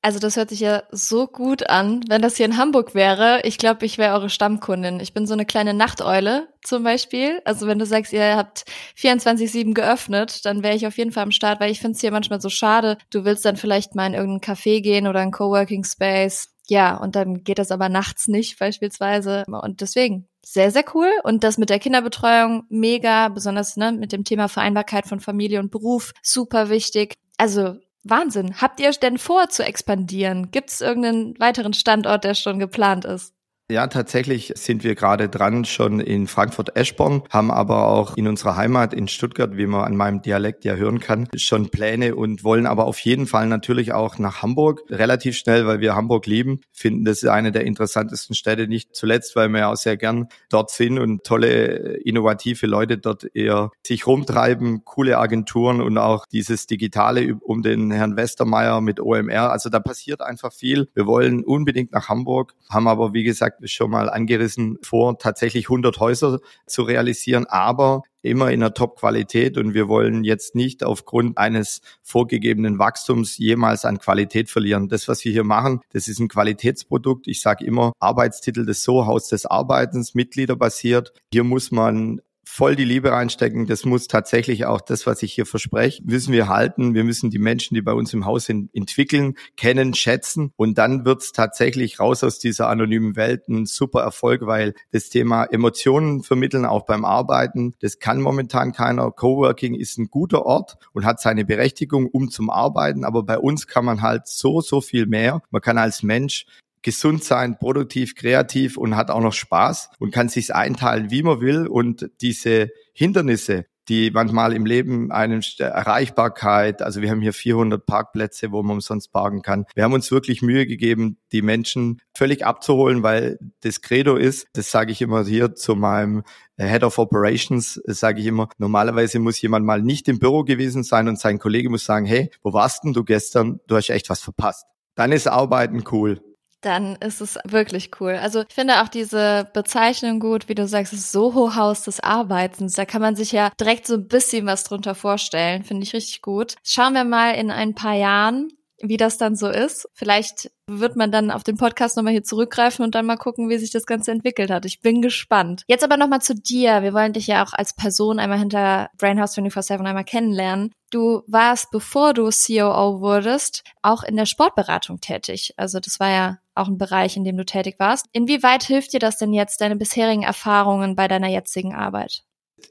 Also 0.00 0.20
das 0.20 0.36
hört 0.36 0.50
sich 0.50 0.60
ja 0.60 0.84
so 0.92 1.26
gut 1.26 1.68
an. 1.68 2.02
Wenn 2.08 2.22
das 2.22 2.36
hier 2.36 2.46
in 2.46 2.56
Hamburg 2.56 2.94
wäre, 2.94 3.40
ich 3.42 3.58
glaube, 3.58 3.84
ich 3.84 3.98
wäre 3.98 4.14
eure 4.14 4.30
Stammkundin. 4.30 5.00
Ich 5.00 5.12
bin 5.12 5.26
so 5.26 5.32
eine 5.32 5.44
kleine 5.44 5.74
Nachteule 5.74 6.48
zum 6.62 6.84
Beispiel. 6.84 7.40
Also 7.44 7.66
wenn 7.66 7.80
du 7.80 7.86
sagst, 7.86 8.12
ihr 8.12 8.36
habt 8.36 8.64
24-7 8.96 9.74
geöffnet, 9.74 10.44
dann 10.44 10.62
wäre 10.62 10.76
ich 10.76 10.86
auf 10.86 10.96
jeden 10.98 11.10
Fall 11.10 11.24
am 11.24 11.32
Start, 11.32 11.60
weil 11.60 11.72
ich 11.72 11.80
finde 11.80 11.96
es 11.96 12.00
hier 12.00 12.12
manchmal 12.12 12.40
so 12.40 12.48
schade. 12.48 12.96
Du 13.10 13.24
willst 13.24 13.44
dann 13.44 13.56
vielleicht 13.56 13.96
mal 13.96 14.06
in 14.06 14.14
irgendein 14.14 14.54
Café 14.54 14.80
gehen 14.80 15.08
oder 15.08 15.18
ein 15.20 15.32
Coworking 15.32 15.82
Space. 15.84 16.48
Ja, 16.68 16.96
und 16.96 17.16
dann 17.16 17.42
geht 17.42 17.58
das 17.58 17.72
aber 17.72 17.88
nachts 17.88 18.28
nicht 18.28 18.58
beispielsweise. 18.58 19.44
Und 19.48 19.80
deswegen 19.80 20.28
sehr, 20.44 20.70
sehr 20.70 20.84
cool. 20.94 21.10
Und 21.24 21.42
das 21.42 21.58
mit 21.58 21.70
der 21.70 21.80
Kinderbetreuung 21.80 22.64
mega, 22.68 23.28
besonders 23.28 23.76
ne, 23.76 23.90
mit 23.90 24.12
dem 24.12 24.22
Thema 24.22 24.48
Vereinbarkeit 24.48 25.06
von 25.06 25.18
Familie 25.18 25.60
und 25.60 25.70
Beruf, 25.70 26.12
super 26.22 26.68
wichtig. 26.68 27.14
Also 27.36 27.76
Wahnsinn. 28.10 28.60
Habt 28.60 28.80
ihr 28.80 28.90
denn 28.90 29.18
vor 29.18 29.48
zu 29.48 29.64
expandieren? 29.64 30.50
Gibt 30.50 30.70
es 30.70 30.80
irgendeinen 30.80 31.38
weiteren 31.38 31.72
Standort, 31.72 32.24
der 32.24 32.34
schon 32.34 32.58
geplant 32.58 33.04
ist? 33.04 33.34
Ja, 33.70 33.86
tatsächlich 33.86 34.54
sind 34.56 34.82
wir 34.82 34.94
gerade 34.94 35.28
dran, 35.28 35.66
schon 35.66 36.00
in 36.00 36.26
Frankfurt-Eschborn, 36.26 37.24
haben 37.28 37.50
aber 37.50 37.88
auch 37.88 38.16
in 38.16 38.26
unserer 38.26 38.56
Heimat 38.56 38.94
in 38.94 39.08
Stuttgart, 39.08 39.58
wie 39.58 39.66
man 39.66 39.84
an 39.84 39.94
meinem 39.94 40.22
Dialekt 40.22 40.64
ja 40.64 40.74
hören 40.74 41.00
kann, 41.00 41.28
schon 41.36 41.68
Pläne 41.68 42.16
und 42.16 42.44
wollen 42.44 42.64
aber 42.64 42.86
auf 42.86 42.98
jeden 43.00 43.26
Fall 43.26 43.46
natürlich 43.46 43.92
auch 43.92 44.18
nach 44.18 44.40
Hamburg 44.40 44.84
relativ 44.88 45.36
schnell, 45.36 45.66
weil 45.66 45.80
wir 45.80 45.94
Hamburg 45.94 46.24
lieben, 46.24 46.62
finden 46.72 47.04
das 47.04 47.22
ist 47.22 47.28
eine 47.28 47.52
der 47.52 47.66
interessantesten 47.66 48.34
Städte, 48.34 48.68
nicht 48.68 48.96
zuletzt, 48.96 49.36
weil 49.36 49.50
wir 49.50 49.58
ja 49.58 49.72
auch 49.72 49.76
sehr 49.76 49.98
gern 49.98 50.28
dort 50.48 50.70
sind 50.70 50.98
und 50.98 51.24
tolle, 51.24 51.98
innovative 52.06 52.66
Leute 52.66 52.96
dort 52.96 53.26
eher 53.34 53.70
sich 53.86 54.06
rumtreiben, 54.06 54.86
coole 54.86 55.18
Agenturen 55.18 55.82
und 55.82 55.98
auch 55.98 56.24
dieses 56.24 56.66
Digitale 56.66 57.34
um 57.34 57.60
den 57.60 57.90
Herrn 57.90 58.16
Westermeier 58.16 58.80
mit 58.80 58.98
OMR. 58.98 59.50
Also 59.52 59.68
da 59.68 59.78
passiert 59.78 60.22
einfach 60.22 60.54
viel. 60.54 60.88
Wir 60.94 61.04
wollen 61.04 61.44
unbedingt 61.44 61.92
nach 61.92 62.08
Hamburg, 62.08 62.54
haben 62.70 62.88
aber, 62.88 63.12
wie 63.12 63.24
gesagt, 63.24 63.57
schon 63.64 63.90
mal 63.90 64.08
angerissen, 64.08 64.78
vor, 64.82 65.18
tatsächlich 65.18 65.66
100 65.66 65.98
Häuser 66.00 66.40
zu 66.66 66.82
realisieren, 66.82 67.46
aber 67.46 68.02
immer 68.22 68.50
in 68.50 68.62
einer 68.62 68.74
Top-Qualität 68.74 69.56
und 69.56 69.74
wir 69.74 69.88
wollen 69.88 70.24
jetzt 70.24 70.54
nicht 70.54 70.84
aufgrund 70.84 71.38
eines 71.38 71.80
vorgegebenen 72.02 72.78
Wachstums 72.78 73.38
jemals 73.38 73.84
an 73.84 73.98
Qualität 73.98 74.50
verlieren. 74.50 74.88
Das, 74.88 75.08
was 75.08 75.24
wir 75.24 75.32
hier 75.32 75.44
machen, 75.44 75.80
das 75.92 76.08
ist 76.08 76.18
ein 76.18 76.28
Qualitätsprodukt. 76.28 77.28
Ich 77.28 77.40
sage 77.40 77.64
immer, 77.64 77.92
Arbeitstitel 78.00 78.66
des 78.66 78.82
So 78.82 79.06
Haus 79.06 79.28
des 79.28 79.46
Arbeitens, 79.46 80.14
Mitgliederbasiert. 80.14 81.12
Hier 81.32 81.44
muss 81.44 81.70
man 81.70 82.20
voll 82.50 82.76
die 82.76 82.84
Liebe 82.84 83.12
reinstecken. 83.12 83.66
Das 83.66 83.84
muss 83.84 84.08
tatsächlich 84.08 84.64
auch 84.64 84.80
das, 84.80 85.06
was 85.06 85.22
ich 85.22 85.34
hier 85.34 85.44
verspreche, 85.44 86.02
müssen 86.04 86.32
wir 86.32 86.48
halten. 86.48 86.94
Wir 86.94 87.04
müssen 87.04 87.30
die 87.30 87.38
Menschen, 87.38 87.74
die 87.74 87.82
bei 87.82 87.92
uns 87.92 88.14
im 88.14 88.24
Haus 88.24 88.46
sind, 88.46 88.74
entwickeln, 88.74 89.34
kennen, 89.56 89.92
schätzen. 89.92 90.52
Und 90.56 90.78
dann 90.78 91.04
wird's 91.04 91.32
tatsächlich 91.32 92.00
raus 92.00 92.24
aus 92.24 92.38
dieser 92.38 92.68
anonymen 92.68 93.16
Welt 93.16 93.48
ein 93.48 93.66
super 93.66 94.00
Erfolg, 94.00 94.46
weil 94.46 94.74
das 94.92 95.10
Thema 95.10 95.44
Emotionen 95.44 96.22
vermitteln, 96.22 96.64
auch 96.64 96.86
beim 96.86 97.04
Arbeiten, 97.04 97.74
das 97.80 97.98
kann 97.98 98.20
momentan 98.20 98.72
keiner. 98.72 99.10
Coworking 99.12 99.74
ist 99.74 99.98
ein 99.98 100.08
guter 100.08 100.46
Ort 100.46 100.78
und 100.94 101.04
hat 101.04 101.20
seine 101.20 101.44
Berechtigung, 101.44 102.06
um 102.06 102.30
zum 102.30 102.48
Arbeiten. 102.48 103.04
Aber 103.04 103.22
bei 103.24 103.38
uns 103.38 103.66
kann 103.66 103.84
man 103.84 104.00
halt 104.00 104.26
so, 104.26 104.62
so 104.62 104.80
viel 104.80 105.06
mehr. 105.06 105.42
Man 105.50 105.60
kann 105.60 105.76
als 105.76 106.02
Mensch 106.02 106.46
gesund 106.88 107.22
sein, 107.22 107.58
produktiv, 107.58 108.14
kreativ 108.14 108.78
und 108.78 108.96
hat 108.96 109.10
auch 109.10 109.20
noch 109.20 109.34
Spaß 109.34 109.90
und 109.98 110.10
kann 110.10 110.30
sich 110.30 110.54
einteilen, 110.54 111.10
wie 111.10 111.22
man 111.22 111.42
will. 111.42 111.66
Und 111.66 112.08
diese 112.22 112.70
Hindernisse, 112.94 113.66
die 113.90 114.10
manchmal 114.10 114.54
im 114.54 114.64
Leben 114.64 115.12
einen 115.12 115.42
Erreichbarkeit, 115.58 116.80
also 116.80 117.02
wir 117.02 117.10
haben 117.10 117.20
hier 117.20 117.34
400 117.34 117.84
Parkplätze, 117.84 118.52
wo 118.52 118.62
man 118.62 118.76
umsonst 118.76 119.12
parken 119.12 119.42
kann. 119.42 119.66
Wir 119.74 119.84
haben 119.84 119.92
uns 119.92 120.10
wirklich 120.10 120.40
Mühe 120.40 120.66
gegeben, 120.66 121.18
die 121.30 121.42
Menschen 121.42 122.00
völlig 122.16 122.46
abzuholen, 122.46 123.02
weil 123.02 123.38
das 123.60 123.82
Credo 123.82 124.16
ist, 124.16 124.46
das 124.54 124.70
sage 124.70 124.90
ich 124.90 125.02
immer 125.02 125.26
hier 125.26 125.54
zu 125.54 125.74
meinem 125.74 126.22
Head 126.56 126.84
of 126.84 126.96
Operations, 126.96 127.82
sage 127.84 128.20
ich 128.20 128.26
immer, 128.26 128.48
normalerweise 128.56 129.18
muss 129.18 129.42
jemand 129.42 129.66
mal 129.66 129.82
nicht 129.82 130.08
im 130.08 130.18
Büro 130.18 130.42
gewesen 130.42 130.84
sein 130.84 131.06
und 131.06 131.18
sein 131.18 131.38
Kollege 131.38 131.68
muss 131.68 131.84
sagen, 131.84 132.06
hey, 132.06 132.30
wo 132.42 132.54
warst 132.54 132.84
denn 132.84 132.94
du 132.94 133.04
gestern? 133.04 133.60
Du 133.66 133.76
hast 133.76 133.90
echt 133.90 134.08
was 134.08 134.22
verpasst. 134.22 134.64
Dann 134.94 135.12
ist 135.12 135.28
Arbeiten 135.28 135.84
cool 135.92 136.18
dann 136.60 136.96
ist 136.96 137.20
es 137.20 137.38
wirklich 137.44 137.90
cool. 138.00 138.18
Also 138.20 138.42
ich 138.48 138.54
finde 138.54 138.82
auch 138.82 138.88
diese 138.88 139.48
Bezeichnung 139.52 140.20
gut, 140.20 140.48
wie 140.48 140.54
du 140.54 140.66
sagst, 140.66 140.92
das 140.92 141.12
Soho-Haus 141.12 141.82
des 141.82 142.00
Arbeitens. 142.00 142.74
Da 142.74 142.84
kann 142.84 143.02
man 143.02 143.16
sich 143.16 143.32
ja 143.32 143.50
direkt 143.60 143.86
so 143.86 143.94
ein 143.94 144.08
bisschen 144.08 144.46
was 144.46 144.64
drunter 144.64 144.94
vorstellen. 144.94 145.64
Finde 145.64 145.84
ich 145.84 145.94
richtig 145.94 146.22
gut. 146.22 146.56
Schauen 146.64 146.94
wir 146.94 147.04
mal 147.04 147.32
in 147.32 147.50
ein 147.50 147.74
paar 147.74 147.94
Jahren, 147.94 148.48
wie 148.80 148.96
das 148.96 149.18
dann 149.18 149.36
so 149.36 149.48
ist. 149.48 149.88
Vielleicht 149.94 150.50
wird 150.66 150.96
man 150.96 151.10
dann 151.10 151.30
auf 151.30 151.44
den 151.44 151.56
Podcast 151.56 151.96
nochmal 151.96 152.12
hier 152.12 152.24
zurückgreifen 152.24 152.84
und 152.84 152.94
dann 152.94 153.06
mal 153.06 153.16
gucken, 153.16 153.48
wie 153.48 153.58
sich 153.58 153.70
das 153.70 153.86
Ganze 153.86 154.10
entwickelt 154.10 154.50
hat. 154.50 154.64
Ich 154.66 154.80
bin 154.80 155.02
gespannt. 155.02 155.62
Jetzt 155.66 155.84
aber 155.84 155.96
nochmal 155.96 156.20
zu 156.20 156.34
dir. 156.34 156.82
Wir 156.82 156.92
wollen 156.92 157.12
dich 157.12 157.26
ja 157.26 157.44
auch 157.44 157.52
als 157.52 157.74
Person 157.74 158.18
einmal 158.18 158.38
hinter 158.38 158.90
Brainhouse 158.98 159.36
24-7 159.36 159.84
einmal 159.84 160.04
kennenlernen. 160.04 160.72
Du 160.90 161.22
warst, 161.26 161.70
bevor 161.70 162.14
du 162.14 162.30
COO 162.30 163.00
wurdest, 163.00 163.62
auch 163.82 164.02
in 164.02 164.16
der 164.16 164.24
Sportberatung 164.26 165.00
tätig. 165.00 165.52
Also 165.56 165.80
das 165.80 166.00
war 166.00 166.10
ja 166.10 166.38
auch 166.54 166.68
ein 166.68 166.78
Bereich, 166.78 167.16
in 167.16 167.24
dem 167.24 167.36
du 167.36 167.44
tätig 167.44 167.76
warst. 167.78 168.06
Inwieweit 168.12 168.64
hilft 168.64 168.94
dir 168.94 169.00
das 169.00 169.18
denn 169.18 169.32
jetzt, 169.34 169.60
deine 169.60 169.76
bisherigen 169.76 170.22
Erfahrungen 170.22 170.96
bei 170.96 171.06
deiner 171.06 171.28
jetzigen 171.28 171.74
Arbeit? 171.74 172.24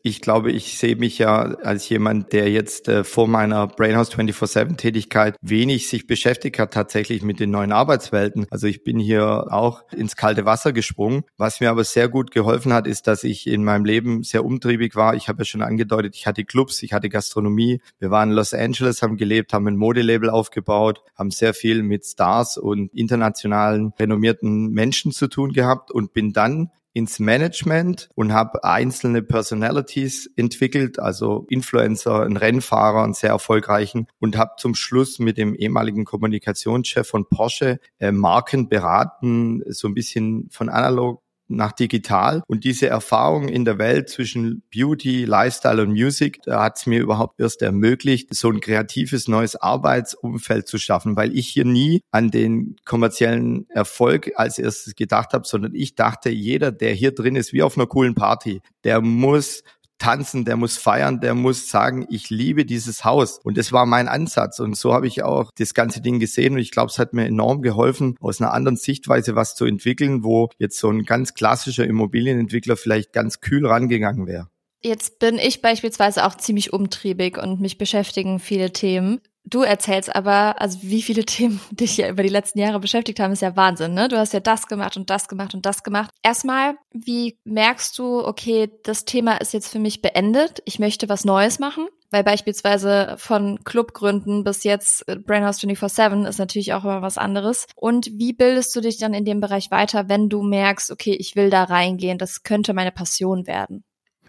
Ich 0.03 0.22
glaube, 0.22 0.51
ich 0.51 0.77
sehe 0.77 0.96
mich 0.96 1.17
ja 1.17 1.41
als 1.41 1.89
jemand, 1.89 2.34
der 2.34 2.50
jetzt 2.50 2.88
äh, 2.88 3.03
vor 3.03 3.27
meiner 3.27 3.67
Brainhouse 3.67 4.12
24-7-Tätigkeit 4.12 5.36
wenig 5.41 5.89
sich 5.89 6.08
beschäftigt 6.08 6.60
hat 6.60 6.74
tatsächlich 6.74 7.24
mit 7.24 7.39
den 7.39 7.51
neuen 7.51 7.72
Arbeitswelten. 7.72 8.48
Also 8.50 8.67
ich 8.67 8.84
bin 8.84 9.00
hier 9.00 9.48
auch 9.51 9.84
ins 9.91 10.15
kalte 10.15 10.46
Wasser 10.46 10.74
gesprungen. 10.74 11.24
Was 11.38 11.60
mir 11.60 11.70
aber 11.70 11.84
sehr 11.84 12.08
gut 12.10 12.32
geholfen 12.32 12.74
hat, 12.74 12.88
ist, 12.88 13.08
dass 13.08 13.24
ich 13.24 13.48
in 13.48 13.63
meinem 13.63 13.86
Leben 13.86 14.24
sehr 14.24 14.46
umtriebig 14.46 14.96
war. 14.96 15.15
Ich 15.15 15.27
habe 15.27 15.39
ja 15.39 15.46
schon 15.46 15.62
angedeutet, 15.62 16.15
ich 16.15 16.27
hatte 16.27 16.46
Clubs, 16.46 16.84
ich 16.84 16.94
hatte 16.94 17.10
Gastronomie. 17.10 17.82
Wir 18.00 18.12
waren 18.12 18.29
in 18.29 18.36
Los 18.36 18.53
Angeles, 18.53 19.01
haben 19.01 19.17
gelebt, 19.17 19.53
haben 19.53 19.67
ein 19.67 19.77
Modelabel 19.77 20.29
aufgebaut, 20.29 21.01
haben 21.15 21.32
sehr 21.32 21.53
viel 21.53 21.84
mit 21.84 22.06
Stars 22.06 22.58
und 22.58 22.94
internationalen 22.94 23.94
renommierten 24.00 24.70
Menschen 24.72 25.12
zu 25.12 25.27
tun 25.27 25.53
gehabt 25.53 25.91
und 25.91 26.13
bin 26.13 26.34
dann 26.34 26.72
ins 26.97 27.19
Management 27.19 28.09
und 28.15 28.33
habe 28.33 28.63
einzelne 28.63 29.21
Personalities 29.21 30.31
entwickelt, 30.35 30.97
also 30.97 31.45
Influencer, 31.47 32.23
einen 32.23 32.37
Rennfahrer, 32.37 33.03
einen 33.03 33.13
sehr 33.13 33.29
erfolgreichen 33.29 34.07
und 34.17 34.35
habe 34.35 34.53
zum 34.57 34.73
Schluss 34.73 35.19
mit 35.19 35.37
dem 35.37 35.53
ehemaligen 35.53 36.05
Kommunikationschef 36.05 37.07
von 37.07 37.29
Porsche 37.29 37.79
äh, 37.99 38.11
Marken 38.11 38.67
beraten, 38.67 39.61
so 39.67 39.87
ein 39.87 39.93
bisschen 39.93 40.49
von 40.49 40.69
analog 40.69 41.21
nach 41.47 41.71
digital. 41.71 42.43
Und 42.47 42.63
diese 42.63 42.87
Erfahrung 42.87 43.47
in 43.47 43.65
der 43.65 43.77
Welt 43.77 44.09
zwischen 44.09 44.63
Beauty, 44.73 45.25
Lifestyle 45.25 45.81
und 45.81 45.89
Music, 45.89 46.39
da 46.43 46.63
hat 46.63 46.77
es 46.77 46.85
mir 46.85 46.99
überhaupt 46.99 47.39
erst 47.39 47.61
ermöglicht, 47.61 48.33
so 48.33 48.49
ein 48.49 48.59
kreatives 48.59 49.27
neues 49.27 49.55
Arbeitsumfeld 49.55 50.67
zu 50.67 50.77
schaffen, 50.77 51.15
weil 51.15 51.35
ich 51.37 51.47
hier 51.47 51.65
nie 51.65 52.01
an 52.11 52.31
den 52.31 52.75
kommerziellen 52.85 53.69
Erfolg 53.69 54.31
als 54.35 54.59
erstes 54.59 54.95
gedacht 54.95 55.33
habe, 55.33 55.47
sondern 55.47 55.73
ich 55.75 55.95
dachte, 55.95 56.29
jeder, 56.29 56.71
der 56.71 56.93
hier 56.93 57.13
drin 57.13 57.35
ist, 57.35 57.53
wie 57.53 57.63
auf 57.63 57.77
einer 57.77 57.87
coolen 57.87 58.15
Party, 58.15 58.61
der 58.83 59.01
muss 59.01 59.63
tanzen, 59.97 60.45
der 60.45 60.57
muss 60.57 60.77
feiern, 60.77 61.19
der 61.19 61.35
muss 61.35 61.69
sagen, 61.69 62.05
ich 62.09 62.29
liebe 62.29 62.65
dieses 62.65 63.03
Haus. 63.05 63.39
Und 63.43 63.57
das 63.57 63.71
war 63.71 63.85
mein 63.85 64.07
Ansatz. 64.07 64.59
Und 64.59 64.77
so 64.77 64.93
habe 64.93 65.07
ich 65.07 65.23
auch 65.23 65.51
das 65.57 65.73
ganze 65.73 66.01
Ding 66.01 66.19
gesehen. 66.19 66.53
Und 66.53 66.59
ich 66.59 66.71
glaube, 66.71 66.89
es 66.89 66.99
hat 66.99 67.13
mir 67.13 67.25
enorm 67.25 67.61
geholfen, 67.61 68.15
aus 68.19 68.41
einer 68.41 68.53
anderen 68.53 68.77
Sichtweise 68.77 69.35
was 69.35 69.55
zu 69.55 69.65
entwickeln, 69.65 70.23
wo 70.23 70.49
jetzt 70.57 70.79
so 70.79 70.89
ein 70.89 71.03
ganz 71.03 71.33
klassischer 71.33 71.85
Immobilienentwickler 71.85 72.77
vielleicht 72.77 73.13
ganz 73.13 73.39
kühl 73.39 73.65
rangegangen 73.65 74.27
wäre. 74.27 74.47
Jetzt 74.81 75.19
bin 75.19 75.39
ich 75.39 75.61
beispielsweise 75.61 76.25
auch 76.25 76.35
ziemlich 76.35 76.71
umtriebig 76.71 77.37
und 77.37 77.59
mich 77.59 77.77
beschäftigen 77.77 78.39
viele 78.39 78.71
Themen. 78.71 79.19
Du 79.49 79.61
erzählst 79.61 80.13
aber, 80.13 80.59
also 80.61 80.79
wie 80.81 81.01
viele 81.01 81.23
Themen 81.25 81.61
dich 81.71 81.97
ja 81.97 82.09
über 82.09 82.23
die 82.23 82.29
letzten 82.29 82.59
Jahre 82.59 82.79
beschäftigt 82.79 83.19
haben, 83.19 83.31
ist 83.31 83.41
ja 83.41 83.55
Wahnsinn, 83.55 83.93
ne? 83.93 84.09
Du 84.09 84.17
hast 84.17 84.33
ja 84.33 84.41
das 84.41 84.67
gemacht 84.67 84.97
und 84.97 85.09
das 85.09 85.27
gemacht 85.27 85.53
und 85.53 85.65
das 85.65 85.83
gemacht. 85.83 86.11
Erstmal, 86.21 86.75
wie 86.91 87.39
merkst 87.45 87.97
du, 87.97 88.25
okay, 88.25 88.69
das 88.83 89.05
Thema 89.05 89.37
ist 89.37 89.53
jetzt 89.53 89.71
für 89.71 89.79
mich 89.79 90.01
beendet, 90.01 90.61
ich 90.65 90.79
möchte 90.79 91.07
was 91.07 91.23
Neues 91.23 91.59
machen? 91.59 91.87
Weil 92.09 92.23
beispielsweise 92.23 93.15
von 93.17 93.59
Clubgründen 93.65 94.43
bis 94.43 94.63
jetzt 94.63 95.07
äh, 95.09 95.17
Brainhouse 95.17 95.59
24-7 95.59 96.27
ist 96.27 96.39
natürlich 96.39 96.73
auch 96.73 96.83
immer 96.85 97.01
was 97.01 97.17
anderes. 97.17 97.67
Und 97.75 98.07
wie 98.13 98.33
bildest 98.33 98.73
du 98.75 98.81
dich 98.81 98.97
dann 98.97 99.13
in 99.13 99.25
dem 99.25 99.41
Bereich 99.41 99.71
weiter, 99.71 100.07
wenn 100.07 100.29
du 100.29 100.41
merkst, 100.41 100.91
okay, 100.91 101.13
ich 101.13 101.35
will 101.35 101.49
da 101.49 101.63
reingehen, 101.63 102.17
das 102.17 102.43
könnte 102.43 102.73
meine 102.73 102.93
Passion 102.93 103.45
werden? 103.45 103.83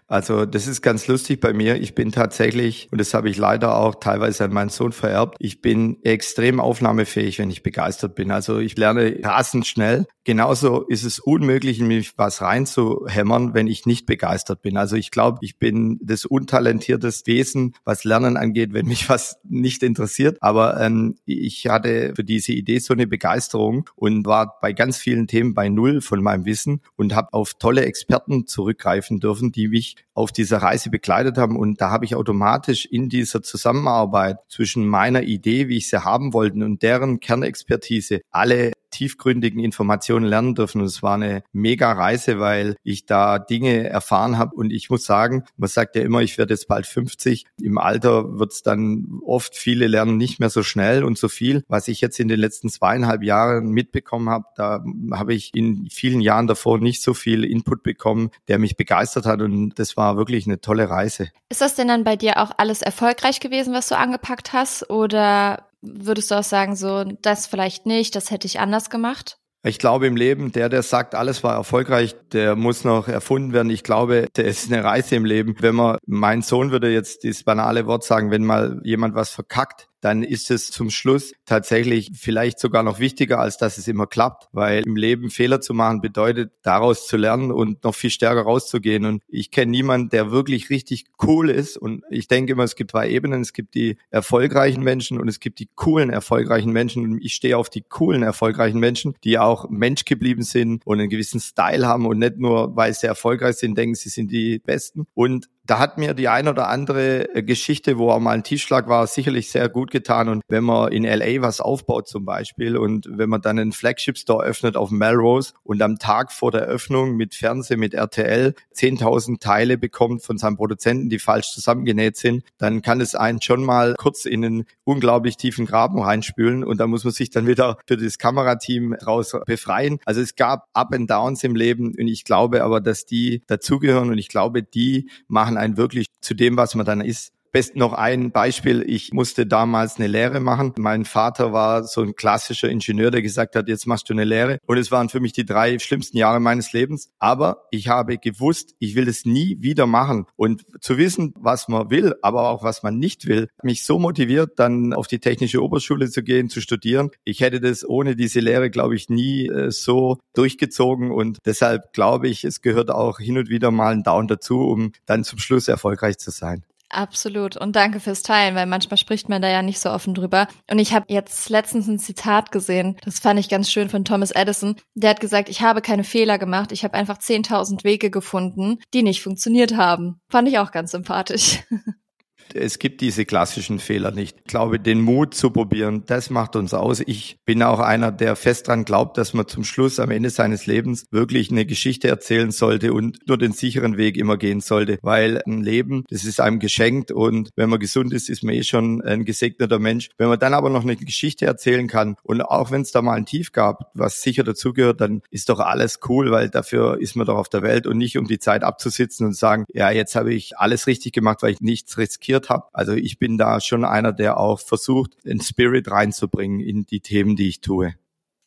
Also 0.09 0.47
das 0.47 0.67
ist 0.67 0.81
ganz 0.81 1.07
lustig 1.07 1.39
bei 1.39 1.53
mir. 1.53 1.77
Ich 1.77 1.95
bin 1.95 2.13
tatsächlich, 2.13 2.89
und 2.91 2.99
das 2.99 3.13
habe 3.13 3.29
ich 3.29 3.37
leider 3.37 3.77
auch 3.77 3.97
teilweise 3.97 4.45
an 4.45 4.55
meinen 4.55 4.71
Sohn 4.71 4.93
vererbt, 4.93 5.37
ich 5.39 5.61
bin 5.61 6.03
extrem 6.03 6.61
aufnahmefähig, 6.61 7.39
wenn 7.39 7.51
ich 7.51 7.63
begeistert 7.63 8.15
bin. 8.15 8.31
Also 8.31 8.59
ich 8.59 8.77
lerne 8.79 9.21
rasend 9.23 9.67
schnell. 9.67 10.07
Genauso 10.25 10.83
ist 10.83 11.05
es 11.05 11.19
unmöglich, 11.19 11.79
in 11.79 11.89
mich 11.89 12.17
was 12.17 12.41
reinzuhämmern, 12.41 13.53
wenn 13.53 13.67
ich 13.67 13.85
nicht 13.85 14.07
begeistert 14.07 14.63
bin. 14.63 14.79
Also 14.79 14.97
ich 14.97 15.11
glaube, 15.11 15.39
ich 15.43 15.59
bin 15.59 15.99
das 16.03 16.25
untalentierteste 16.25 17.31
Wesen, 17.31 17.75
was 17.85 18.05
Lernen 18.05 18.39
angeht, 18.39 18.73
wenn 18.73 18.87
mich 18.87 19.11
was 19.11 19.39
nicht 19.45 19.83
interessiert. 19.83 20.39
Aber 20.41 20.81
ähm, 20.81 21.17
ich 21.27 21.67
hatte 21.67 22.15
für 22.17 22.25
diese 22.25 22.53
Idee 22.53 22.79
so 22.79 22.95
eine 22.95 23.07
Begeisterung 23.07 23.89
und 23.95 24.25
war 24.27 24.59
bei 24.63 24.73
ganz 24.73 24.97
vielen 24.97 25.27
Themen 25.27 25.53
bei 25.53 25.69
Null 25.69 26.01
von 26.01 26.23
meinem 26.23 26.47
Wissen 26.47 26.81
und 26.97 27.15
habe 27.15 27.33
auf 27.33 27.55
tolle 27.59 27.85
Experten 27.85 28.47
zurückgreifen 28.47 29.21
dürfen, 29.21 29.53
die 29.53 29.69
mich 29.69 29.98
auf 30.15 30.33
dieser 30.33 30.59
Reise 30.59 30.91
begleitet 30.91 31.39
haben. 31.39 31.57
Und 31.57 31.81
da 31.81 31.91
habe 31.91 32.05
ich 32.05 32.15
automatisch 32.15 32.87
in 32.87 33.09
dieser 33.09 33.43
Zusammenarbeit 33.43 34.39
zwischen 34.49 34.87
meiner 34.87 35.23
Idee, 35.23 35.69
wie 35.69 35.77
ich 35.77 35.89
sie 35.89 36.05
haben 36.05 36.33
wollte, 36.33 36.65
und 36.65 36.83
deren 36.83 37.21
Kernexpertise 37.21 38.21
alle 38.31 38.73
tiefgründigen 38.91 39.61
Informationen 39.63 40.27
lernen 40.27 40.55
dürfen. 40.55 40.81
Und 40.81 40.87
es 40.87 41.03
war 41.03 41.15
eine 41.15 41.43
mega 41.53 41.93
Reise, 41.93 42.39
weil 42.39 42.77
ich 42.83 43.07
da 43.07 43.39
Dinge 43.39 43.89
erfahren 43.89 44.39
habe. 44.39 44.55
Und 44.55 44.73
ich 44.73 44.91
muss 44.91 45.05
sagen, 45.05 45.45
man 45.57 45.69
sagt 45.69 45.97
ja 45.97 46.03
immer, 46.03 46.21
ich 46.21 46.39
werde 46.39 46.55
jetzt 46.55 46.69
bald 46.69 46.87
50. 46.87 47.47
Im 47.61 47.79
Alter 47.79 48.39
wird 48.39 48.53
es 48.53 48.63
dann 48.63 49.21
oft, 49.25 49.57
viele 49.57 49.87
lernen 49.87 50.17
nicht 50.17 50.41
mehr 50.41 50.51
so 50.51 50.63
schnell 50.63 51.05
und 51.05 51.19
so 51.19 51.29
viel. 51.29 51.65
Was 51.69 51.89
ich 51.89 52.01
jetzt 52.01 52.21
in 52.21 52.29
den 52.29 52.41
letzten 52.41 52.69
zweieinhalb 52.69 53.23
Jahren 53.23 53.71
mitbekommen 53.71 54.29
habe, 54.29 54.47
da 54.57 54.85
habe 55.13 55.35
ich 55.35 55.55
in 55.55 55.89
vielen 55.91 56.21
Jahren 56.21 56.47
davor 56.47 56.79
nicht 56.79 57.03
so 57.03 57.15
viel 57.15 57.45
Input 57.45 57.83
bekommen, 57.83 58.31
der 58.49 58.59
mich 58.59 58.77
begeistert 58.77 59.27
hat. 59.27 59.43
Und 59.43 59.79
das 59.79 59.97
war 59.97 60.17
wirklich 60.17 60.47
eine 60.47 60.61
tolle 60.61 60.89
Reise. 60.91 61.31
Ist 61.49 61.61
das 61.61 61.75
denn 61.75 61.89
dann 61.89 62.05
bei 62.05 62.17
dir 62.17 62.39
auch 62.39 62.53
alles 62.57 62.83
erfolgreich 62.83 63.41
gewesen, 63.41 63.73
was 63.73 63.89
du 63.89 63.97
angepackt 63.97 64.53
hast? 64.53 64.91
Oder 64.91 65.68
würdest 65.95 66.31
du 66.31 66.37
auch 66.37 66.45
sagen, 66.45 66.77
so, 66.77 67.05
das 67.23 67.47
vielleicht 67.47 67.87
nicht, 67.87 68.15
das 68.15 68.31
hätte 68.31 68.47
ich 68.47 68.61
anders 68.61 68.91
gemacht? 68.91 69.39
Ich 69.65 69.79
glaube 69.79 70.07
im 70.07 70.17
Leben, 70.17 70.53
der, 70.53 70.69
der 70.69 70.83
sagt, 70.83 71.17
alles 71.17 71.43
war 71.43 71.55
erfolgreich, 71.55 72.15
der 72.33 72.55
muss 72.55 72.85
noch 72.85 73.09
erfunden 73.09 73.53
werden. 73.53 73.71
Ich 73.71 73.83
glaube, 73.83 74.29
der 74.37 74.45
ist 74.45 74.73
eine 74.73 74.85
Reise 74.85 75.17
im 75.17 75.25
Leben. 75.25 75.57
Wenn 75.59 75.75
man, 75.75 75.99
mein 76.07 76.43
Sohn 76.43 76.71
würde 76.71 76.93
jetzt 76.93 77.25
dieses 77.25 77.43
banale 77.43 77.87
Wort 77.87 78.05
sagen, 78.05 78.31
wenn 78.31 78.45
mal 78.45 78.81
jemand 78.85 79.17
was 79.17 79.31
verkackt, 79.31 79.89
dann 80.01 80.23
ist 80.23 80.51
es 80.51 80.71
zum 80.71 80.91
Schluss 80.91 81.33
tatsächlich 81.45 82.13
vielleicht 82.15 82.59
sogar 82.59 82.83
noch 82.83 82.99
wichtiger, 82.99 83.41
als 83.41 83.59
dass 83.59 83.79
es 83.79 83.89
immer 83.89 84.07
klappt, 84.07 84.49
weil 84.53 84.85
im 84.85 84.97
Leben 84.97 85.31
Fehler 85.31 85.61
zu 85.61 85.75
machen 85.75 86.01
bedeutet, 86.01 86.53
daraus 86.63 87.07
zu 87.07 87.17
lernen 87.17 87.51
und 87.51 87.85
noch 87.85 87.95
viel 87.95 88.11
stärker 88.11 88.43
rauszugehen. 88.43 89.05
Und 89.05 89.23
ich 89.29 89.51
kenne 89.51 89.71
niemanden, 89.71 90.11
der 90.11 90.31
wirklich 90.31 90.71
richtig 90.71 91.07
cool 91.23 91.51
ist. 91.51 91.77
Und 91.77 92.05
ich 92.11 92.29
denke 92.29 92.53
immer, 92.53 92.65
es 92.65 92.77
gibt 92.77 92.93
zwei 92.93 93.09
Ebenen. 93.09 93.41
Es 93.41 93.53
gibt 93.53 93.75
die 93.75 93.97
erfolgreichen 94.11 94.83
Menschen 94.83 95.21
und 95.21 95.29
es 95.29 95.41
gibt 95.41 95.59
die 95.59 95.69
coolen, 95.75 96.11
erfolgreichen 96.11 96.73
Menschen. 96.73 97.05
Und 97.05 97.25
ich 97.25 97.35
stehe 97.35 97.57
auf 97.57 97.71
die 97.71 97.83
coolen, 97.83 98.23
erfolgreichen 98.23 98.81
Menschen, 98.81 99.15
die 99.25 99.39
auch 99.39 99.69
Mensch 99.69 100.05
geblieben 100.05 100.43
sind 100.43 100.87
und 100.87 101.01
einen 101.01 101.11
gewissen 101.11 101.41
Style 101.41 101.87
haben 101.87 102.07
und 102.07 102.19
nicht 102.19 102.39
nur, 102.39 102.77
weil 102.77 102.95
sie 102.95 103.07
erfolgreich 103.07 103.57
sind, 103.57 103.77
denken, 103.77 103.95
sie 103.95 104.09
sind 104.09 104.31
die 104.31 104.61
Besten. 104.61 105.07
Und 105.15 105.49
da 105.69 105.79
hat 105.79 105.99
mir 105.99 106.15
die 106.15 106.29
ein 106.29 106.49
oder 106.49 106.69
andere 106.69 107.35
äh, 107.35 107.43
Geschichte, 107.43 107.99
wo 107.99 108.11
auch 108.11 108.21
mal 108.21 108.33
ein 108.33 108.43
Tischschlag 108.43 108.89
war, 108.89 109.07
sicherlich 109.07 109.51
sehr 109.51 109.69
gut 109.69 109.91
getan. 109.91 110.31
Und 110.31 110.43
wenn 110.49 110.65
man 110.65 110.91
in 110.91 111.05
LA 111.05 111.43
was 111.43 111.61
aufbaut 111.61 112.09
zum 112.09 112.25
Beispiel 112.25 112.79
und 112.79 113.07
wenn 113.11 113.29
man 113.29 113.43
dann 113.43 113.59
einen 113.59 113.73
Flagship 113.73 114.17
Store 114.17 114.43
öffnet 114.43 114.77
auf 114.77 114.91
Melrose 114.91 115.53
und 115.65 115.83
am 115.83 115.99
Tag 115.99 116.33
vor 116.33 116.53
der 116.53 116.63
Öffnung 116.63 117.17
mit 117.17 117.35
Fernsehen, 117.35 117.81
mit 117.81 117.93
RTL 117.93 118.55
10.000 118.75 119.41
Teile 119.41 119.77
bekommt 119.77 120.23
von 120.23 120.39
seinem 120.39 120.57
Produzenten, 120.57 121.11
die 121.11 121.19
falsch 121.19 121.53
zusammengenäht 121.53 122.17
sind, 122.17 122.45
dann 122.57 122.81
kann 122.81 123.03
es 123.03 123.15
einen 123.15 123.43
schon 123.43 123.63
mal 123.63 123.95
kurz 123.99 124.25
in 124.25 124.45
einen 124.45 124.65
unglaublich 124.85 125.37
tiefen 125.37 125.67
Graben 125.67 126.01
reinspülen 126.01 126.65
und 126.65 126.81
da 126.81 126.87
muss 126.87 127.05
man 127.05 127.13
sich 127.13 127.29
dann 127.29 127.47
wieder 127.47 127.77
für 127.87 127.99
das 127.99 128.17
Kamerateam 128.17 128.95
raus 128.95 129.37
befreien. 129.45 129.99
Also 130.07 130.23
es 130.23 130.35
gab 130.35 130.67
Up 130.73 130.95
and 130.95 131.11
Downs 131.11 131.45
im 131.45 131.55
Leben 131.55 131.89
und 131.89 132.09
ich 132.09 132.25
glaube 132.25 132.65
aber, 132.65 132.81
dass 132.81 133.05
die 133.05 133.43
dazugehören 133.49 134.09
und 134.09 134.17
ich 134.17 134.29
glaube, 134.29 134.63
die 134.63 135.11
machen 135.27 135.58
einen 135.59 135.77
wirklich 135.77 136.07
zu 136.21 136.35
dem, 136.35 136.57
was 136.57 136.75
man 136.75 136.87
dann 136.87 137.01
ist. 137.01 137.33
Besten 137.53 137.79
noch 137.79 137.93
ein 137.93 138.31
Beispiel. 138.31 138.85
Ich 138.87 139.13
musste 139.13 139.47
damals 139.47 139.97
eine 139.97 140.07
Lehre 140.07 140.41
machen. 140.41 140.73
Mein 140.79 141.05
Vater 141.05 141.53
war 141.53 141.85
so 141.85 142.03
ein 142.03 142.15
klassischer 142.15 142.69
Ingenieur, 142.69 143.11
der 143.11 143.23
gesagt 143.23 143.57
hat, 143.57 143.69
jetzt 143.69 143.87
machst 143.87 144.09
du 144.09 144.15
eine 144.15 144.25
Lehre. 144.25 144.59
Und 144.67 144.79
es 144.79 144.91
waren 144.91 145.09
für 145.09 145.21
mich 145.21 145.33
die 145.33 145.45
drei 145.45 145.79
schlimmsten 145.79 146.17
Jahre 146.17 146.41
meines 146.41 146.73
Lebens. 146.73 147.11
Aber 147.19 147.67
ich 147.71 147.89
habe 147.89 148.19
gewusst, 148.19 148.75
ich 148.79 148.95
will 148.95 149.09
es 149.09 149.25
nie 149.25 149.57
wieder 149.61 149.87
machen. 149.87 150.27
Und 150.37 150.65
zu 150.81 150.99
wissen, 150.99 151.35
was 151.39 151.69
man 151.69 151.91
will, 151.91 152.15
aber 152.23 152.51
auch 152.51 152.63
was 152.63 152.83
man 152.83 152.99
nicht 152.99 153.27
will, 153.27 153.49
mich 153.63 153.85
so 153.85 153.99
motiviert, 153.99 154.59
dann 154.59 154.93
auf 154.93 155.07
die 155.07 155.21
technische 155.21 155.63
Oberschule 155.63 156.11
zu 156.11 156.23
gehen, 156.23 156.49
zu 156.49 156.61
studieren. 156.61 157.11
Ich 157.25 157.41
hätte 157.41 157.61
das 157.61 157.89
ohne 157.89 158.17
diese 158.17 158.41
Lehre, 158.41 158.71
glaube 158.71 158.95
ich, 158.97 159.09
nie 159.09 159.47
äh, 159.47 159.71
so 159.71 160.19
durchgezogen. 160.35 161.11
Und 161.11 161.39
deshalb 161.45 161.93
glaube 161.93 162.29
ich, 162.29 162.45
es 162.45 162.61
gehört 162.61 162.91
auch 162.91 163.19
hin 163.19 163.39
und 163.39 163.49
wieder 163.49 163.71
mal 163.71 163.93
ein 163.93 164.03
Down 164.03 164.29
dazu, 164.29 164.61
um 164.61 164.93
dann 165.07 165.25
zum 165.25 165.39
Schluss 165.39 165.69
erfolgreich 165.69 166.19
zu 166.19 166.31
sein. 166.31 166.65
Absolut. 166.91 167.57
Und 167.57 167.77
danke 167.77 168.01
fürs 168.01 168.23
Teilen, 168.23 168.55
weil 168.55 168.67
manchmal 168.67 168.97
spricht 168.97 169.29
man 169.29 169.43
da 169.43 169.49
ja 169.49 169.63
nicht 169.63 169.79
so 169.79 169.91
offen 169.91 170.15
drüber. 170.15 170.49
Und 170.71 170.79
ich 170.79 170.95
habe 170.95 171.07
jetzt 171.09 171.51
letztens 171.51 171.87
ein 171.87 171.99
Zitat 171.99 172.51
gesehen, 172.51 172.97
das 173.05 173.19
fand 173.19 173.39
ich 173.39 173.49
ganz 173.49 173.71
schön 173.71 173.91
von 173.91 174.05
Thomas 174.05 174.31
Edison. 174.31 174.77
Der 174.95 175.11
hat 175.11 175.21
gesagt, 175.21 175.49
ich 175.49 175.61
habe 175.61 175.83
keine 175.83 176.05
Fehler 176.05 176.39
gemacht, 176.39 176.73
ich 176.73 176.85
habe 176.85 176.95
einfach 176.95 177.19
10.000 177.19 177.85
Wege 177.85 178.11
gefunden, 178.11 178.79
die 178.95 179.03
nicht 179.03 179.23
funktioniert 179.23 179.77
haben. 179.77 180.21
Fand 180.31 180.49
ich 180.49 180.59
auch 180.59 180.71
ganz 180.71 180.93
sympathisch. 180.93 181.63
Es 182.55 182.79
gibt 182.79 183.01
diese 183.01 183.25
klassischen 183.25 183.79
Fehler 183.79 184.11
nicht. 184.11 184.37
Ich 184.39 184.45
glaube, 184.45 184.81
den 184.81 185.01
Mut 185.01 185.35
zu 185.35 185.51
probieren, 185.51 186.05
das 186.07 186.31
macht 186.31 186.57
uns 186.57 186.75
aus. 186.75 187.01
Ich 187.07 187.39
bin 187.45 187.63
auch 187.63 187.81
einer, 187.81 188.13
der 188.13 188.37
fest 188.37 188.69
dran 188.69 188.85
glaubt, 188.85 189.19
dass 189.19 189.35
man 189.35 189.47
zum 189.47 189.65
Schluss 189.65 190.01
am 190.01 190.11
Ende 190.11 190.31
seines 190.31 190.67
Lebens 190.67 191.07
wirklich 191.11 191.51
eine 191.51 191.67
Geschichte 191.67 192.09
erzählen 192.09 192.51
sollte 192.51 192.93
und 192.93 193.19
nur 193.27 193.39
den 193.39 193.53
sicheren 193.53 193.97
Weg 193.97 194.17
immer 194.17 194.37
gehen 194.37 194.61
sollte, 194.61 194.99
weil 195.03 195.43
ein 195.47 195.63
Leben, 195.63 196.05
das 196.09 196.25
ist 196.25 196.41
einem 196.41 196.59
geschenkt 196.59 197.13
und 197.13 197.51
wenn 197.57 197.71
man 197.71 197.79
gesund 197.79 198.13
ist, 198.13 198.29
ist 198.29 198.43
man 198.43 198.55
eh 198.55 198.63
schon 198.63 199.03
ein 199.03 199.25
gesegneter 199.25 199.79
Mensch. 199.79 200.11
Wenn 200.17 200.29
man 200.29 200.39
dann 200.39 200.55
aber 200.55 200.71
noch 200.71 200.83
eine 200.83 200.97
Geschichte 200.97 201.47
erzählen 201.47 201.89
kann 201.89 202.17
und 202.23 202.43
auch 202.43 202.71
wenn 202.71 202.83
es 202.83 202.93
da 202.93 203.03
mal 203.03 203.15
ein 203.15 203.27
Tief 203.27 203.53
gab, 203.53 203.91
was 203.95 204.23
sicher 204.23 204.45
dazugehört, 204.45 205.01
dann 205.01 205.23
ist 205.31 205.49
doch 205.49 205.61
alles 205.61 206.01
cool, 206.09 206.31
weil 206.31 206.49
dafür 206.49 207.01
ist 207.01 207.17
man 207.17 207.27
doch 207.27 207.37
auf 207.37 207.49
der 207.49 207.63
Welt 207.63 207.87
und 207.87 207.99
nicht 207.99 208.17
um 208.17 208.27
die 208.27 208.39
Zeit 208.39 208.63
abzusitzen 208.63 209.27
und 209.27 209.37
sagen, 209.37 209.65
ja, 209.73 209.91
jetzt 209.91 210.15
habe 210.17 210.33
ich 210.33 210.59
alles 210.59 210.87
richtig 210.87 211.13
gemacht, 211.13 211.43
weil 211.43 211.53
ich 211.53 211.61
nichts 211.61 211.99
riskiert 211.99 212.38
studiert 212.39 212.51
habe. 212.51 212.69
Also 212.73 212.93
ich 212.93 213.19
bin 213.19 213.39
da 213.39 213.61
schon 213.61 213.85
einer, 213.85 214.13
der 214.13 214.39
auch 214.39 214.61
versucht, 214.61 215.13
den 215.25 215.41
Spirit 215.41 215.91
reinzubringen 215.91 216.61
in 216.61 216.87
die 216.87 217.01
Themen, 217.01 217.37
die 217.37 217.49
ich 217.49 217.61
tue. 217.61 217.95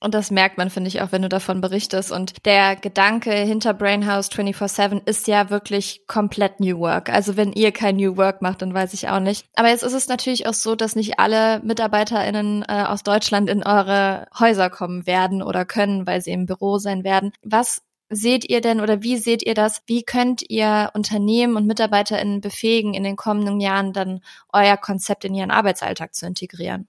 Und 0.03 0.15
das 0.15 0.31
merkt 0.31 0.57
man, 0.57 0.71
finde 0.71 0.87
ich, 0.87 1.03
auch 1.03 1.11
wenn 1.11 1.21
du 1.21 1.29
davon 1.29 1.61
berichtest. 1.61 2.11
Und 2.11 2.43
der 2.47 2.75
Gedanke 2.75 3.31
hinter 3.31 3.75
Brainhouse 3.75 4.31
24-7 4.31 5.07
ist 5.07 5.27
ja 5.27 5.51
wirklich 5.51 6.07
komplett 6.07 6.59
New 6.59 6.79
Work. 6.79 7.09
Also 7.09 7.37
wenn 7.37 7.53
ihr 7.53 7.71
kein 7.71 7.97
New 7.97 8.17
Work 8.17 8.41
macht, 8.41 8.63
dann 8.63 8.73
weiß 8.73 8.95
ich 8.95 9.09
auch 9.09 9.19
nicht. 9.19 9.45
Aber 9.53 9.69
jetzt 9.69 9.83
ist 9.83 9.93
es 9.93 10.07
natürlich 10.07 10.47
auch 10.47 10.55
so, 10.55 10.75
dass 10.75 10.95
nicht 10.95 11.19
alle 11.19 11.59
MitarbeiterInnen 11.63 12.65
äh, 12.67 12.85
aus 12.87 13.03
Deutschland 13.03 13.47
in 13.47 13.61
eure 13.61 14.25
Häuser 14.39 14.71
kommen 14.71 15.05
werden 15.05 15.43
oder 15.43 15.65
können, 15.65 16.07
weil 16.07 16.19
sie 16.19 16.31
im 16.31 16.47
Büro 16.47 16.79
sein 16.79 17.03
werden. 17.03 17.31
Was 17.43 17.83
seht 18.11 18.47
ihr 18.49 18.61
denn 18.61 18.81
oder 18.81 19.01
wie 19.01 19.17
seht 19.17 19.41
ihr 19.43 19.53
das? 19.53 19.81
Wie 19.87 20.03
könnt 20.03 20.43
ihr 20.47 20.91
Unternehmen 20.93 21.55
und 21.55 21.65
MitarbeiterInnen 21.65 22.41
befähigen, 22.41 22.93
in 22.93 23.03
den 23.03 23.15
kommenden 23.15 23.59
Jahren 23.59 23.93
dann 23.93 24.19
euer 24.53 24.77
Konzept 24.77 25.25
in 25.25 25.33
ihren 25.33 25.49
Arbeitsalltag 25.49 26.13
zu 26.13 26.27
integrieren? 26.27 26.87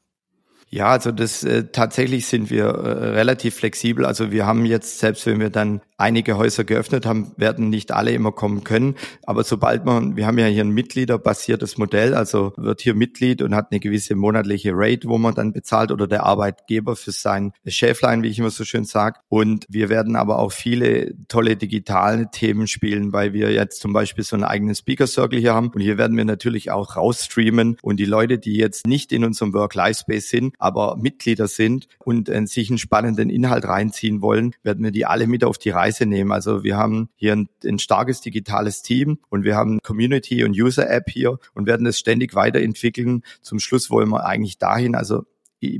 Ja, 0.68 0.86
also 0.88 1.12
das 1.12 1.44
äh, 1.44 1.64
tatsächlich 1.70 2.26
sind 2.26 2.50
wir 2.50 2.64
äh, 2.64 3.08
relativ 3.10 3.56
flexibel. 3.56 4.06
Also 4.06 4.32
wir 4.32 4.46
haben 4.46 4.64
jetzt, 4.64 5.00
selbst 5.00 5.26
wenn 5.26 5.38
wir 5.38 5.50
dann 5.50 5.82
einige 6.02 6.36
Häuser 6.36 6.64
geöffnet 6.64 7.06
haben, 7.06 7.32
werden 7.36 7.70
nicht 7.70 7.92
alle 7.92 8.10
immer 8.10 8.32
kommen 8.32 8.64
können. 8.64 8.96
Aber 9.24 9.44
sobald 9.44 9.84
man, 9.84 10.16
wir 10.16 10.26
haben 10.26 10.38
ja 10.38 10.46
hier 10.46 10.64
ein 10.64 10.70
Mitgliederbasiertes 10.70 11.78
Modell, 11.78 12.14
also 12.14 12.52
wird 12.56 12.80
hier 12.80 12.94
Mitglied 12.94 13.40
und 13.40 13.54
hat 13.54 13.68
eine 13.70 13.80
gewisse 13.80 14.16
monatliche 14.16 14.72
Rate, 14.74 15.08
wo 15.08 15.16
man 15.16 15.34
dann 15.34 15.52
bezahlt 15.52 15.92
oder 15.92 16.06
der 16.06 16.24
Arbeitgeber 16.24 16.96
für 16.96 17.12
sein 17.12 17.52
Schäflein, 17.66 18.22
wie 18.22 18.28
ich 18.28 18.38
immer 18.38 18.50
so 18.50 18.64
schön 18.64 18.84
sage. 18.84 19.20
Und 19.28 19.64
wir 19.68 19.88
werden 19.88 20.16
aber 20.16 20.40
auch 20.40 20.52
viele 20.52 21.14
tolle 21.28 21.56
digitale 21.56 22.30
Themen 22.30 22.66
spielen, 22.66 23.12
weil 23.12 23.32
wir 23.32 23.52
jetzt 23.52 23.80
zum 23.80 23.92
Beispiel 23.92 24.24
so 24.24 24.34
einen 24.34 24.44
eigenen 24.44 24.74
Speaker 24.74 25.06
Circle 25.06 25.38
hier 25.38 25.54
haben. 25.54 25.68
Und 25.68 25.80
hier 25.80 25.98
werden 25.98 26.16
wir 26.16 26.24
natürlich 26.24 26.70
auch 26.70 26.96
rausstreamen 26.96 27.78
und 27.80 27.98
die 27.98 28.04
Leute, 28.04 28.38
die 28.38 28.56
jetzt 28.56 28.86
nicht 28.86 29.12
in 29.12 29.24
unserem 29.24 29.54
Work-Life-Space 29.54 30.28
sind, 30.28 30.54
aber 30.58 30.96
Mitglieder 30.96 31.46
sind 31.46 31.86
und 31.98 32.28
äh, 32.28 32.46
sich 32.46 32.70
einen 32.70 32.78
spannenden 32.78 33.30
Inhalt 33.30 33.64
reinziehen 33.64 34.20
wollen, 34.20 34.54
werden 34.64 34.82
wir 34.82 34.90
die 34.90 35.06
alle 35.06 35.28
mit 35.28 35.44
auf 35.44 35.58
die 35.58 35.70
Reise 35.70 35.91
nehmen. 36.00 36.32
Also 36.32 36.64
wir 36.64 36.76
haben 36.76 37.08
hier 37.16 37.32
ein, 37.32 37.48
ein 37.64 37.78
starkes 37.78 38.20
digitales 38.20 38.82
Team 38.82 39.18
und 39.28 39.44
wir 39.44 39.56
haben 39.56 39.80
Community 39.82 40.44
und 40.44 40.52
User 40.52 40.88
App 40.90 41.10
hier 41.10 41.38
und 41.54 41.66
werden 41.66 41.86
es 41.86 41.98
ständig 41.98 42.34
weiterentwickeln. 42.34 43.22
Zum 43.40 43.58
Schluss 43.58 43.90
wollen 43.90 44.08
wir 44.08 44.24
eigentlich 44.24 44.58
dahin, 44.58 44.94
also 44.94 45.24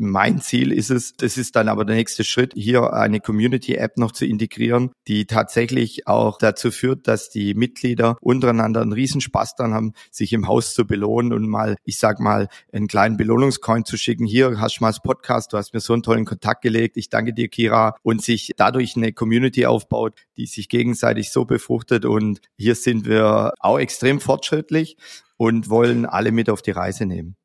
mein 0.01 0.41
Ziel 0.41 0.73
ist 0.73 0.91
es, 0.91 1.17
das 1.17 1.37
ist 1.37 1.57
dann 1.57 1.69
aber 1.69 1.85
der 1.85 1.97
nächste 1.97 2.23
Schritt, 2.25 2.53
hier 2.55 2.93
eine 2.93 3.21
Community-App 3.21 3.99
noch 3.99 4.13
zu 4.13 4.25
integrieren, 4.25 4.93
die 5.09 5.27
tatsächlich 5.27 6.07
auch 6.07 6.39
dazu 6.39 6.71
führt, 6.71 7.09
dass 7.09 7.31
die 7.31 7.55
Mitglieder 7.55 8.17
untereinander 8.21 8.81
einen 8.81 8.93
Riesenspaß 8.93 9.57
dann 9.57 9.75
haben, 9.75 9.93
sich 10.11 10.33
im 10.33 10.47
Haus 10.47 10.75
zu 10.75 10.87
belohnen 10.87 11.33
und 11.33 11.49
mal, 11.49 11.77
ich 11.85 11.99
sag 11.99 12.21
mal, 12.21 12.49
einen 12.73 12.87
kleinen 12.87 13.17
Belohnungscoin 13.17 13.85
zu 13.85 13.97
schicken. 13.97 14.25
Hier 14.25 14.61
hast 14.61 14.79
du 14.79 14.85
mal 14.85 14.91
das 14.91 15.03
Podcast, 15.03 15.53
du 15.53 15.57
hast 15.57 15.75
mir 15.75 15.81
so 15.81 15.93
einen 15.93 16.03
tollen 16.03 16.25
Kontakt 16.25 16.63
gelegt. 16.63 16.97
Ich 16.97 17.09
danke 17.09 17.35
dir, 17.35 17.49
Kira. 17.49 17.97
Und 18.03 18.23
sich 18.23 18.53
dadurch 18.57 18.97
eine 18.97 19.13
Community 19.13 19.67
aufbaut, 19.67 20.15
die 20.37 20.47
sich 20.47 20.69
gegenseitig 20.69 21.31
so 21.31 21.45
befruchtet. 21.45 22.05
Und 22.05 22.41
hier 22.57 22.75
sind 22.77 23.07
wir 23.07 23.53
auch 23.59 23.79
extrem 23.79 24.21
fortschrittlich 24.21 24.97
und 25.37 25.69
wollen 25.69 26.07
alle 26.07 26.31
mit 26.31 26.49
auf 26.49 26.63
die 26.63 26.71
Reise 26.71 27.05
nehmen. 27.05 27.37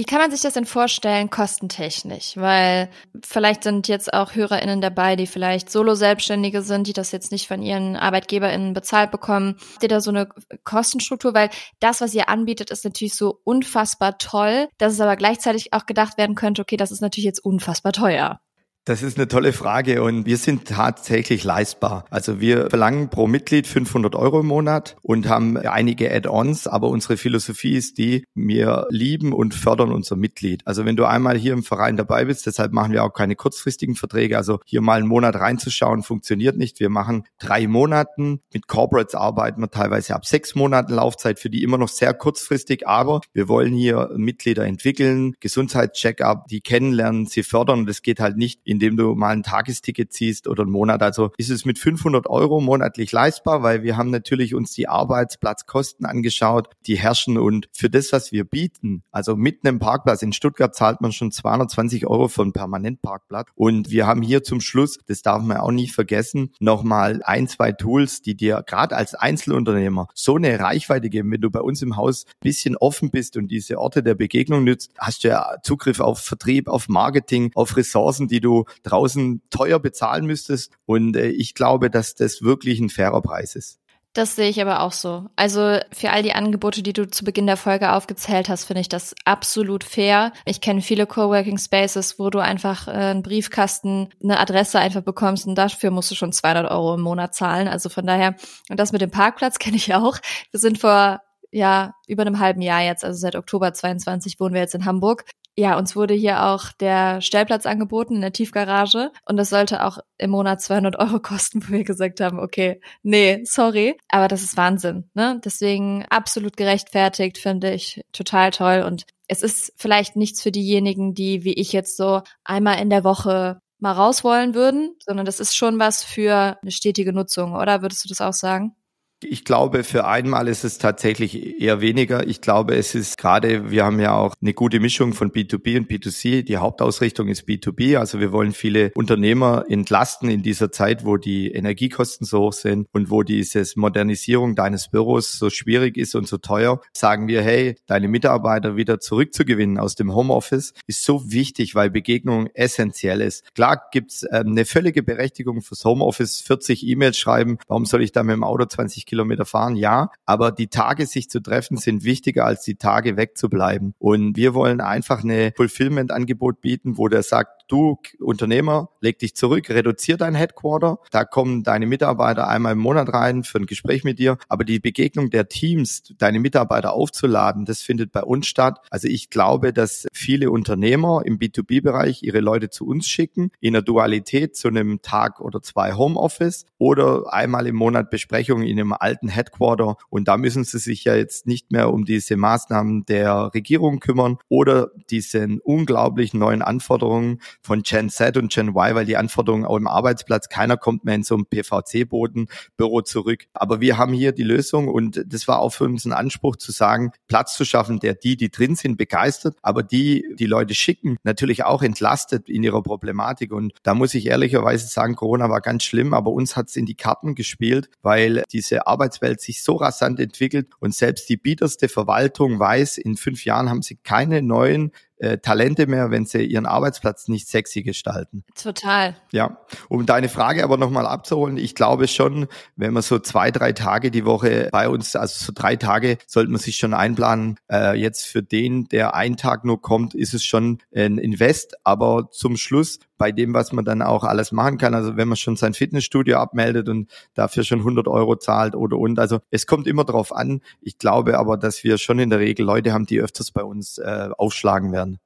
Wie 0.00 0.04
kann 0.04 0.18
man 0.18 0.30
sich 0.30 0.40
das 0.40 0.54
denn 0.54 0.64
vorstellen, 0.64 1.28
kostentechnisch? 1.28 2.34
Weil 2.38 2.88
vielleicht 3.22 3.64
sind 3.64 3.86
jetzt 3.86 4.14
auch 4.14 4.34
HörerInnen 4.34 4.80
dabei, 4.80 5.14
die 5.14 5.26
vielleicht 5.26 5.68
Solo-Selbstständige 5.68 6.62
sind, 6.62 6.86
die 6.86 6.94
das 6.94 7.12
jetzt 7.12 7.30
nicht 7.30 7.46
von 7.46 7.60
ihren 7.60 7.96
ArbeitgeberInnen 7.96 8.72
bezahlt 8.72 9.10
bekommen. 9.10 9.56
Habt 9.74 9.82
ihr 9.82 9.90
da 9.90 10.00
so 10.00 10.10
eine 10.10 10.26
Kostenstruktur? 10.64 11.34
Weil 11.34 11.50
das, 11.80 12.00
was 12.00 12.14
ihr 12.14 12.30
anbietet, 12.30 12.70
ist 12.70 12.82
natürlich 12.86 13.14
so 13.14 13.42
unfassbar 13.44 14.16
toll, 14.16 14.68
dass 14.78 14.94
es 14.94 15.02
aber 15.02 15.16
gleichzeitig 15.16 15.74
auch 15.74 15.84
gedacht 15.84 16.16
werden 16.16 16.34
könnte, 16.34 16.62
okay, 16.62 16.78
das 16.78 16.92
ist 16.92 17.02
natürlich 17.02 17.26
jetzt 17.26 17.44
unfassbar 17.44 17.92
teuer. 17.92 18.40
Das 18.86 19.02
ist 19.02 19.18
eine 19.18 19.28
tolle 19.28 19.52
Frage 19.52 20.02
und 20.02 20.24
wir 20.24 20.38
sind 20.38 20.66
tatsächlich 20.66 21.44
leistbar. 21.44 22.06
Also 22.08 22.40
wir 22.40 22.70
verlangen 22.70 23.10
pro 23.10 23.26
Mitglied 23.26 23.66
500 23.66 24.14
Euro 24.14 24.40
im 24.40 24.46
Monat 24.46 24.96
und 25.02 25.28
haben 25.28 25.58
einige 25.58 26.10
Add-ons, 26.10 26.66
aber 26.66 26.88
unsere 26.88 27.18
Philosophie 27.18 27.74
ist 27.74 27.98
die, 27.98 28.24
wir 28.34 28.86
lieben 28.88 29.34
und 29.34 29.52
fördern 29.52 29.92
unser 29.92 30.16
Mitglied. 30.16 30.62
Also 30.66 30.86
wenn 30.86 30.96
du 30.96 31.04
einmal 31.04 31.36
hier 31.36 31.52
im 31.52 31.62
Verein 31.62 31.98
dabei 31.98 32.24
bist, 32.24 32.46
deshalb 32.46 32.72
machen 32.72 32.92
wir 32.92 33.04
auch 33.04 33.12
keine 33.12 33.36
kurzfristigen 33.36 33.96
Verträge, 33.96 34.38
also 34.38 34.60
hier 34.64 34.80
mal 34.80 34.98
einen 34.98 35.08
Monat 35.08 35.34
reinzuschauen, 35.34 36.02
funktioniert 36.02 36.56
nicht. 36.56 36.80
Wir 36.80 36.88
machen 36.88 37.24
drei 37.38 37.68
Monaten, 37.68 38.40
mit 38.50 38.66
Corporates 38.66 39.14
arbeiten 39.14 39.60
wir 39.60 39.70
teilweise 39.70 40.14
ab 40.14 40.24
sechs 40.24 40.54
Monaten 40.54 40.94
Laufzeit, 40.94 41.38
für 41.38 41.50
die 41.50 41.62
immer 41.62 41.76
noch 41.76 41.90
sehr 41.90 42.14
kurzfristig, 42.14 42.88
aber 42.88 43.20
wir 43.34 43.46
wollen 43.46 43.74
hier 43.74 44.08
Mitglieder 44.16 44.64
entwickeln, 44.64 45.34
Gesundheitscheck-up, 45.38 46.46
die 46.48 46.62
kennenlernen, 46.62 47.26
sie 47.26 47.42
fördern 47.42 47.80
und 47.80 47.86
das 47.86 48.00
geht 48.00 48.20
halt 48.20 48.38
nicht 48.38 48.69
indem 48.70 48.96
du 48.96 49.14
mal 49.14 49.30
ein 49.30 49.42
Tagesticket 49.42 50.12
ziehst 50.12 50.46
oder 50.46 50.62
einen 50.62 50.72
Monat. 50.72 51.02
Also 51.02 51.32
ist 51.36 51.50
es 51.50 51.64
mit 51.64 51.78
500 51.78 52.28
Euro 52.28 52.60
monatlich 52.60 53.10
leistbar, 53.10 53.62
weil 53.62 53.82
wir 53.82 53.96
haben 53.96 54.10
natürlich 54.10 54.54
uns 54.54 54.72
die 54.72 54.88
Arbeitsplatzkosten 54.88 56.06
angeschaut, 56.06 56.68
die 56.86 56.96
herrschen 56.96 57.36
und 57.36 57.68
für 57.72 57.90
das, 57.90 58.12
was 58.12 58.32
wir 58.32 58.44
bieten, 58.44 59.02
also 59.10 59.36
mitten 59.36 59.66
im 59.66 59.78
Parkplatz 59.78 60.22
in 60.22 60.32
Stuttgart 60.32 60.74
zahlt 60.74 61.00
man 61.00 61.12
schon 61.12 61.32
220 61.32 62.06
Euro 62.06 62.28
für 62.28 62.42
einen 62.42 62.52
Permanentparkplatz 62.52 63.48
und 63.56 63.90
wir 63.90 64.06
haben 64.06 64.22
hier 64.22 64.44
zum 64.44 64.60
Schluss, 64.60 64.98
das 65.06 65.22
darf 65.22 65.42
man 65.42 65.56
auch 65.56 65.72
nicht 65.72 65.92
vergessen, 65.92 66.52
nochmal 66.60 67.22
ein, 67.24 67.48
zwei 67.48 67.72
Tools, 67.72 68.22
die 68.22 68.36
dir 68.36 68.62
gerade 68.66 68.96
als 68.96 69.14
Einzelunternehmer 69.14 70.06
so 70.14 70.36
eine 70.36 70.60
Reichweite 70.60 71.10
geben. 71.10 71.32
Wenn 71.32 71.40
du 71.40 71.50
bei 71.50 71.60
uns 71.60 71.82
im 71.82 71.96
Haus 71.96 72.24
bisschen 72.40 72.76
offen 72.76 73.10
bist 73.10 73.36
und 73.36 73.48
diese 73.48 73.78
Orte 73.78 74.02
der 74.02 74.14
Begegnung 74.14 74.64
nützt, 74.64 74.92
hast 74.98 75.24
du 75.24 75.28
ja 75.28 75.56
Zugriff 75.62 76.00
auf 76.00 76.20
Vertrieb, 76.20 76.68
auf 76.68 76.88
Marketing, 76.88 77.50
auf 77.54 77.76
Ressourcen, 77.76 78.28
die 78.28 78.40
du 78.40 78.59
draußen 78.82 79.42
teuer 79.50 79.78
bezahlen 79.78 80.26
müsstest. 80.26 80.72
Und 80.86 81.16
äh, 81.16 81.28
ich 81.28 81.54
glaube, 81.54 81.90
dass 81.90 82.14
das 82.14 82.42
wirklich 82.42 82.80
ein 82.80 82.90
fairer 82.90 83.22
Preis 83.22 83.56
ist. 83.56 83.80
Das 84.12 84.34
sehe 84.34 84.48
ich 84.48 84.60
aber 84.60 84.80
auch 84.80 84.90
so. 84.90 85.26
Also 85.36 85.78
für 85.92 86.10
all 86.10 86.24
die 86.24 86.32
Angebote, 86.32 86.82
die 86.82 86.92
du 86.92 87.08
zu 87.08 87.24
Beginn 87.24 87.46
der 87.46 87.56
Folge 87.56 87.92
aufgezählt 87.92 88.48
hast, 88.48 88.64
finde 88.64 88.80
ich 88.80 88.88
das 88.88 89.14
absolut 89.24 89.84
fair. 89.84 90.32
Ich 90.44 90.60
kenne 90.60 90.82
viele 90.82 91.06
Coworking 91.06 91.58
Spaces, 91.58 92.18
wo 92.18 92.28
du 92.28 92.40
einfach 92.40 92.88
äh, 92.88 92.90
einen 92.90 93.22
Briefkasten, 93.22 94.08
eine 94.20 94.40
Adresse 94.40 94.80
einfach 94.80 95.02
bekommst 95.02 95.46
und 95.46 95.54
dafür 95.54 95.92
musst 95.92 96.10
du 96.10 96.16
schon 96.16 96.32
200 96.32 96.68
Euro 96.72 96.94
im 96.94 97.02
Monat 97.02 97.36
zahlen. 97.36 97.68
Also 97.68 97.88
von 97.88 98.04
daher, 98.04 98.34
und 98.68 98.80
das 98.80 98.90
mit 98.90 99.00
dem 99.00 99.12
Parkplatz 99.12 99.58
kenne 99.60 99.76
ich 99.76 99.94
auch. 99.94 100.18
Wir 100.50 100.58
sind 100.58 100.78
vor 100.78 101.20
ja, 101.52 101.94
über 102.08 102.22
einem 102.22 102.40
halben 102.40 102.62
Jahr 102.62 102.82
jetzt, 102.82 103.04
also 103.04 103.18
seit 103.18 103.36
Oktober 103.36 103.72
22 103.72 104.38
wohnen 104.40 104.54
wir 104.54 104.60
jetzt 104.60 104.74
in 104.74 104.84
Hamburg 104.84 105.24
ja, 105.60 105.78
uns 105.78 105.94
wurde 105.94 106.14
hier 106.14 106.44
auch 106.44 106.72
der 106.72 107.20
Stellplatz 107.20 107.66
angeboten 107.66 108.16
in 108.16 108.20
der 108.22 108.32
Tiefgarage 108.32 109.12
und 109.26 109.36
das 109.36 109.50
sollte 109.50 109.84
auch 109.84 109.98
im 110.18 110.30
Monat 110.30 110.60
200 110.60 110.98
Euro 110.98 111.20
kosten, 111.20 111.62
wo 111.66 111.72
wir 111.72 111.84
gesagt 111.84 112.20
haben, 112.20 112.38
okay, 112.38 112.80
nee, 113.02 113.42
sorry, 113.44 113.96
aber 114.08 114.28
das 114.28 114.42
ist 114.42 114.56
Wahnsinn, 114.56 115.10
ne? 115.14 115.40
Deswegen 115.44 116.04
absolut 116.08 116.56
gerechtfertigt, 116.56 117.38
finde 117.38 117.72
ich 117.72 118.02
total 118.12 118.50
toll 118.50 118.82
und 118.86 119.04
es 119.28 119.42
ist 119.42 119.72
vielleicht 119.76 120.16
nichts 120.16 120.42
für 120.42 120.50
diejenigen, 120.50 121.14
die 121.14 121.44
wie 121.44 121.54
ich 121.54 121.72
jetzt 121.72 121.96
so 121.96 122.22
einmal 122.44 122.80
in 122.80 122.90
der 122.90 123.04
Woche 123.04 123.60
mal 123.78 123.92
raus 123.92 124.24
wollen 124.24 124.54
würden, 124.54 124.96
sondern 125.04 125.24
das 125.26 125.40
ist 125.40 125.54
schon 125.56 125.78
was 125.78 126.02
für 126.04 126.58
eine 126.60 126.70
stetige 126.70 127.12
Nutzung, 127.12 127.54
oder 127.54 127.82
würdest 127.82 128.04
du 128.04 128.08
das 128.08 128.20
auch 128.20 128.32
sagen? 128.32 128.74
Ich 129.22 129.44
glaube, 129.44 129.84
für 129.84 130.06
einmal 130.06 130.48
ist 130.48 130.64
es 130.64 130.78
tatsächlich 130.78 131.60
eher 131.60 131.82
weniger. 131.82 132.26
Ich 132.26 132.40
glaube, 132.40 132.74
es 132.76 132.94
ist 132.94 133.18
gerade, 133.18 133.70
wir 133.70 133.84
haben 133.84 134.00
ja 134.00 134.14
auch 134.14 134.34
eine 134.40 134.54
gute 134.54 134.80
Mischung 134.80 135.12
von 135.12 135.30
B2B 135.30 135.76
und 135.76 135.90
B2C. 135.90 136.42
Die 136.42 136.56
Hauptausrichtung 136.56 137.28
ist 137.28 137.46
B2B. 137.46 137.98
Also 137.98 138.18
wir 138.18 138.32
wollen 138.32 138.52
viele 138.52 138.92
Unternehmer 138.94 139.66
entlasten 139.68 140.30
in 140.30 140.42
dieser 140.42 140.72
Zeit, 140.72 141.04
wo 141.04 141.18
die 141.18 141.52
Energiekosten 141.52 142.26
so 142.26 142.40
hoch 142.40 142.54
sind 142.54 142.88
und 142.92 143.10
wo 143.10 143.22
dieses 143.22 143.76
Modernisierung 143.76 144.54
deines 144.54 144.88
Büros 144.88 145.32
so 145.32 145.50
schwierig 145.50 145.98
ist 145.98 146.14
und 146.14 146.26
so 146.26 146.38
teuer. 146.38 146.80
Sagen 146.96 147.28
wir, 147.28 147.42
hey, 147.42 147.76
deine 147.86 148.08
Mitarbeiter 148.08 148.76
wieder 148.76 149.00
zurückzugewinnen 149.00 149.76
aus 149.76 149.96
dem 149.96 150.14
Homeoffice 150.14 150.72
ist 150.86 151.04
so 151.04 151.30
wichtig, 151.30 151.74
weil 151.74 151.90
Begegnung 151.90 152.48
essentiell 152.54 153.20
ist. 153.20 153.54
Klar 153.54 153.82
gibt's 153.92 154.24
ähm, 154.32 154.52
eine 154.52 154.64
völlige 154.64 155.02
Berechtigung 155.02 155.60
fürs 155.60 155.84
Homeoffice, 155.84 156.40
40 156.40 156.86
E-Mails 156.86 157.18
schreiben. 157.18 157.58
Warum 157.68 157.84
soll 157.84 158.02
ich 158.02 158.12
da 158.12 158.22
mit 158.22 158.34
dem 158.34 158.44
Auto 158.44 158.64
20 158.64 159.09
Kilometer 159.10 159.44
fahren, 159.44 159.76
ja, 159.76 160.10
aber 160.24 160.52
die 160.52 160.68
Tage 160.68 161.04
sich 161.04 161.28
zu 161.28 161.40
treffen 161.40 161.76
sind 161.76 162.04
wichtiger 162.04 162.46
als 162.46 162.62
die 162.62 162.76
Tage 162.76 163.16
wegzubleiben. 163.16 163.94
Und 163.98 164.36
wir 164.36 164.54
wollen 164.54 164.80
einfach 164.80 165.24
eine 165.24 165.52
Fulfillment-Angebot 165.56 166.60
bieten, 166.60 166.96
wo 166.96 167.08
der 167.08 167.22
sagt, 167.22 167.59
du 167.70 167.98
Unternehmer, 168.18 168.90
leg 169.00 169.18
dich 169.18 169.34
zurück, 169.34 169.68
reduzier 169.70 170.16
dein 170.16 170.34
Headquarter. 170.34 170.98
Da 171.10 171.24
kommen 171.24 171.62
deine 171.62 171.86
Mitarbeiter 171.86 172.48
einmal 172.48 172.72
im 172.72 172.78
Monat 172.78 173.12
rein 173.12 173.44
für 173.44 173.58
ein 173.58 173.66
Gespräch 173.66 174.04
mit 174.04 174.18
dir. 174.18 174.38
Aber 174.48 174.64
die 174.64 174.80
Begegnung 174.80 175.30
der 175.30 175.48
Teams, 175.48 176.02
deine 176.18 176.40
Mitarbeiter 176.40 176.92
aufzuladen, 176.92 177.64
das 177.64 177.82
findet 177.82 178.12
bei 178.12 178.22
uns 178.22 178.46
statt. 178.46 178.80
Also 178.90 179.08
ich 179.08 179.30
glaube, 179.30 179.72
dass 179.72 180.06
viele 180.12 180.50
Unternehmer 180.50 181.22
im 181.24 181.38
B2B-Bereich 181.38 182.22
ihre 182.22 182.40
Leute 182.40 182.70
zu 182.70 182.86
uns 182.86 183.06
schicken, 183.06 183.50
in 183.60 183.72
der 183.72 183.82
Dualität 183.82 184.56
zu 184.56 184.68
einem 184.68 185.02
Tag 185.02 185.40
oder 185.40 185.62
zwei 185.62 185.94
Homeoffice 185.94 186.66
oder 186.78 187.32
einmal 187.32 187.66
im 187.66 187.76
Monat 187.76 188.10
Besprechungen 188.10 188.66
in 188.66 188.78
einem 188.78 188.92
alten 188.92 189.28
Headquarter. 189.28 189.96
Und 190.08 190.28
da 190.28 190.36
müssen 190.36 190.64
sie 190.64 190.78
sich 190.78 191.04
ja 191.04 191.14
jetzt 191.14 191.46
nicht 191.46 191.70
mehr 191.72 191.92
um 191.92 192.04
diese 192.04 192.36
Maßnahmen 192.36 193.04
der 193.06 193.50
Regierung 193.54 194.00
kümmern 194.00 194.38
oder 194.48 194.90
diesen 195.10 195.60
unglaublichen 195.60 196.40
neuen 196.40 196.62
Anforderungen 196.62 197.40
von 197.62 197.82
Gen 197.82 198.10
Z 198.10 198.36
und 198.36 198.52
Gen 198.52 198.68
Y, 198.68 198.94
weil 198.94 199.04
die 199.04 199.16
Anforderungen 199.16 199.64
auch 199.64 199.76
im 199.76 199.86
Arbeitsplatz, 199.86 200.48
keiner 200.48 200.76
kommt 200.76 201.04
mehr 201.04 201.14
in 201.14 201.22
so 201.22 201.34
einem 201.34 201.46
PVC-Boden-Büro 201.46 203.02
zurück. 203.02 203.46
Aber 203.52 203.80
wir 203.80 203.98
haben 203.98 204.12
hier 204.12 204.32
die 204.32 204.42
Lösung 204.42 204.88
und 204.88 205.22
das 205.26 205.48
war 205.48 205.60
auch 205.60 205.70
für 205.70 205.84
uns 205.84 206.04
ein 206.04 206.12
Anspruch 206.12 206.56
zu 206.56 206.72
sagen, 206.72 207.12
Platz 207.28 207.56
zu 207.56 207.64
schaffen, 207.64 208.00
der 208.00 208.14
die, 208.14 208.36
die 208.36 208.50
drin 208.50 208.74
sind, 208.74 208.96
begeistert, 208.96 209.56
aber 209.62 209.82
die, 209.82 210.24
die 210.38 210.46
Leute 210.46 210.74
schicken, 210.74 211.16
natürlich 211.22 211.64
auch 211.64 211.82
entlastet 211.82 212.48
in 212.48 212.62
ihrer 212.62 212.82
Problematik. 212.82 213.52
Und 213.52 213.72
da 213.82 213.94
muss 213.94 214.14
ich 214.14 214.26
ehrlicherweise 214.26 214.86
sagen, 214.86 215.16
Corona 215.16 215.50
war 215.50 215.60
ganz 215.60 215.84
schlimm, 215.84 216.14
aber 216.14 216.30
uns 216.30 216.56
hat 216.56 216.68
es 216.68 216.76
in 216.76 216.86
die 216.86 216.94
Karten 216.94 217.34
gespielt, 217.34 217.90
weil 218.02 218.42
diese 218.52 218.86
Arbeitswelt 218.86 219.40
sich 219.40 219.62
so 219.62 219.76
rasant 219.76 220.20
entwickelt 220.20 220.68
und 220.78 220.94
selbst 220.94 221.28
die 221.28 221.36
biederste 221.36 221.88
Verwaltung 221.88 222.58
weiß, 222.58 222.98
in 222.98 223.16
fünf 223.16 223.44
Jahren 223.44 223.68
haben 223.68 223.82
sie 223.82 223.96
keine 223.96 224.42
neuen 224.42 224.92
äh, 225.20 225.38
Talente 225.38 225.86
mehr, 225.86 226.10
wenn 226.10 226.26
sie 226.26 226.42
ihren 226.42 226.66
Arbeitsplatz 226.66 227.28
nicht 227.28 227.48
sexy 227.48 227.82
gestalten. 227.82 228.44
Total. 228.54 229.16
Ja, 229.32 229.60
um 229.88 230.06
deine 230.06 230.28
Frage 230.28 230.64
aber 230.64 230.76
nochmal 230.76 231.06
abzuholen, 231.06 231.56
ich 231.56 231.74
glaube 231.74 232.08
schon, 232.08 232.46
wenn 232.76 232.92
man 232.92 233.02
so 233.02 233.18
zwei, 233.18 233.50
drei 233.50 233.72
Tage 233.72 234.10
die 234.10 234.24
Woche 234.24 234.68
bei 234.72 234.88
uns, 234.88 235.16
also 235.16 235.44
so 235.46 235.52
drei 235.54 235.76
Tage, 235.76 236.18
sollte 236.26 236.50
man 236.50 236.60
sich 236.60 236.76
schon 236.76 236.94
einplanen. 236.94 237.56
Äh, 237.70 237.98
jetzt 237.98 238.26
für 238.26 238.42
den, 238.42 238.88
der 238.88 239.14
einen 239.14 239.36
Tag 239.36 239.64
nur 239.64 239.80
kommt, 239.80 240.14
ist 240.14 240.34
es 240.34 240.44
schon 240.44 240.78
ein 240.94 241.18
Invest, 241.18 241.76
aber 241.84 242.30
zum 242.30 242.56
Schluss 242.56 242.98
bei 243.20 243.32
dem, 243.32 243.52
was 243.52 243.72
man 243.72 243.84
dann 243.84 244.00
auch 244.00 244.24
alles 244.24 244.50
machen 244.50 244.78
kann. 244.78 244.94
Also 244.94 245.14
wenn 245.18 245.28
man 245.28 245.36
schon 245.36 245.54
sein 245.54 245.74
Fitnessstudio 245.74 246.38
abmeldet 246.38 246.88
und 246.88 247.10
dafür 247.34 247.64
schon 247.64 247.80
100 247.80 248.08
Euro 248.08 248.36
zahlt 248.36 248.74
oder 248.74 248.96
und. 248.96 249.18
Also 249.18 249.40
es 249.50 249.66
kommt 249.66 249.86
immer 249.86 250.04
drauf 250.04 250.34
an. 250.34 250.62
Ich 250.80 250.96
glaube 250.96 251.38
aber, 251.38 251.58
dass 251.58 251.84
wir 251.84 251.98
schon 251.98 252.18
in 252.18 252.30
der 252.30 252.38
Regel 252.38 252.64
Leute 252.64 252.94
haben, 252.94 253.04
die 253.04 253.20
öfters 253.20 253.50
bei 253.50 253.62
uns 253.62 253.98
äh, 253.98 254.30
aufschlagen 254.38 254.90
werden. 254.90 255.18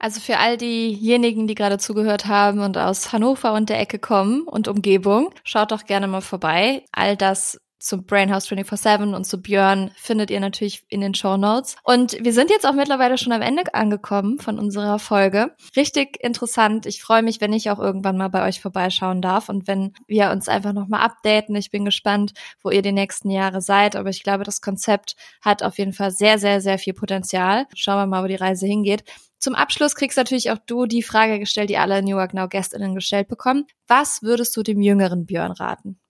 Also 0.00 0.20
für 0.20 0.38
all 0.38 0.56
diejenigen, 0.56 1.46
die 1.46 1.54
gerade 1.54 1.78
zugehört 1.78 2.26
haben 2.26 2.58
und 2.58 2.76
aus 2.76 3.12
Hannover 3.12 3.54
und 3.54 3.68
der 3.68 3.80
Ecke 3.80 4.00
kommen 4.00 4.42
und 4.42 4.66
Umgebung, 4.66 5.32
schaut 5.44 5.70
doch 5.70 5.84
gerne 5.84 6.08
mal 6.08 6.22
vorbei. 6.22 6.82
All 6.90 7.16
das 7.16 7.58
zum 7.78 8.04
Brainhouse 8.04 8.48
24-7 8.48 9.14
und 9.14 9.24
zu 9.24 9.40
Björn 9.40 9.90
findet 9.96 10.30
ihr 10.30 10.40
natürlich 10.40 10.84
in 10.88 11.00
den 11.00 11.14
Show 11.14 11.36
Notes. 11.36 11.76
Und 11.84 12.16
wir 12.24 12.32
sind 12.32 12.50
jetzt 12.50 12.66
auch 12.66 12.72
mittlerweile 12.72 13.18
schon 13.18 13.32
am 13.32 13.42
Ende 13.42 13.74
angekommen 13.74 14.38
von 14.38 14.58
unserer 14.58 14.98
Folge. 14.98 15.54
Richtig 15.76 16.22
interessant. 16.22 16.86
Ich 16.86 17.02
freue 17.02 17.22
mich, 17.22 17.40
wenn 17.40 17.52
ich 17.52 17.70
auch 17.70 17.78
irgendwann 17.78 18.16
mal 18.16 18.28
bei 18.28 18.46
euch 18.46 18.60
vorbeischauen 18.60 19.22
darf 19.22 19.48
und 19.48 19.66
wenn 19.66 19.92
wir 20.06 20.30
uns 20.30 20.48
einfach 20.48 20.72
nochmal 20.72 21.02
updaten. 21.02 21.54
Ich 21.56 21.70
bin 21.70 21.84
gespannt, 21.84 22.32
wo 22.62 22.70
ihr 22.70 22.82
die 22.82 22.92
nächsten 22.92 23.30
Jahre 23.30 23.60
seid. 23.60 23.96
Aber 23.96 24.10
ich 24.10 24.22
glaube, 24.22 24.44
das 24.44 24.60
Konzept 24.60 25.16
hat 25.42 25.62
auf 25.62 25.78
jeden 25.78 25.92
Fall 25.92 26.10
sehr, 26.10 26.38
sehr, 26.38 26.60
sehr 26.60 26.78
viel 26.78 26.94
Potenzial. 26.94 27.66
Schauen 27.74 27.98
wir 27.98 28.06
mal, 28.06 28.22
wo 28.22 28.28
die 28.28 28.34
Reise 28.34 28.66
hingeht. 28.66 29.04
Zum 29.38 29.54
Abschluss 29.54 29.94
kriegst 29.94 30.16
natürlich 30.16 30.50
auch 30.50 30.58
du 30.66 30.86
die 30.86 31.02
Frage 31.02 31.38
gestellt, 31.38 31.70
die 31.70 31.76
alle 31.76 32.02
New 32.02 32.16
York 32.16 32.34
Now 32.34 32.48
Gästinnen 32.48 32.94
gestellt 32.94 33.28
bekommen. 33.28 33.66
Was 33.86 34.22
würdest 34.22 34.56
du 34.56 34.62
dem 34.62 34.80
jüngeren 34.80 35.26
Björn 35.26 35.52
raten? 35.52 36.00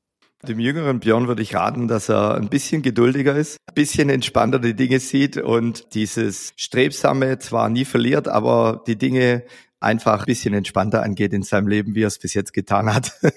Dem 0.42 0.60
jüngeren 0.60 1.00
Björn 1.00 1.28
würde 1.28 1.42
ich 1.42 1.54
raten, 1.54 1.88
dass 1.88 2.08
er 2.08 2.34
ein 2.34 2.48
bisschen 2.48 2.82
geduldiger 2.82 3.34
ist, 3.34 3.56
ein 3.68 3.74
bisschen 3.74 4.10
entspannter 4.10 4.58
die 4.58 4.74
Dinge 4.74 5.00
sieht 5.00 5.38
und 5.38 5.94
dieses 5.94 6.52
Strebsame 6.56 7.38
zwar 7.38 7.68
nie 7.68 7.84
verliert, 7.84 8.28
aber 8.28 8.82
die 8.86 8.96
Dinge 8.96 9.44
einfach 9.80 10.20
ein 10.20 10.26
bisschen 10.26 10.54
entspannter 10.54 11.02
angeht 11.02 11.32
in 11.32 11.42
seinem 11.42 11.68
Leben, 11.68 11.94
wie 11.94 12.02
er 12.02 12.08
es 12.08 12.18
bis 12.18 12.34
jetzt 12.34 12.52
getan 12.52 12.94
hat. 12.94 13.12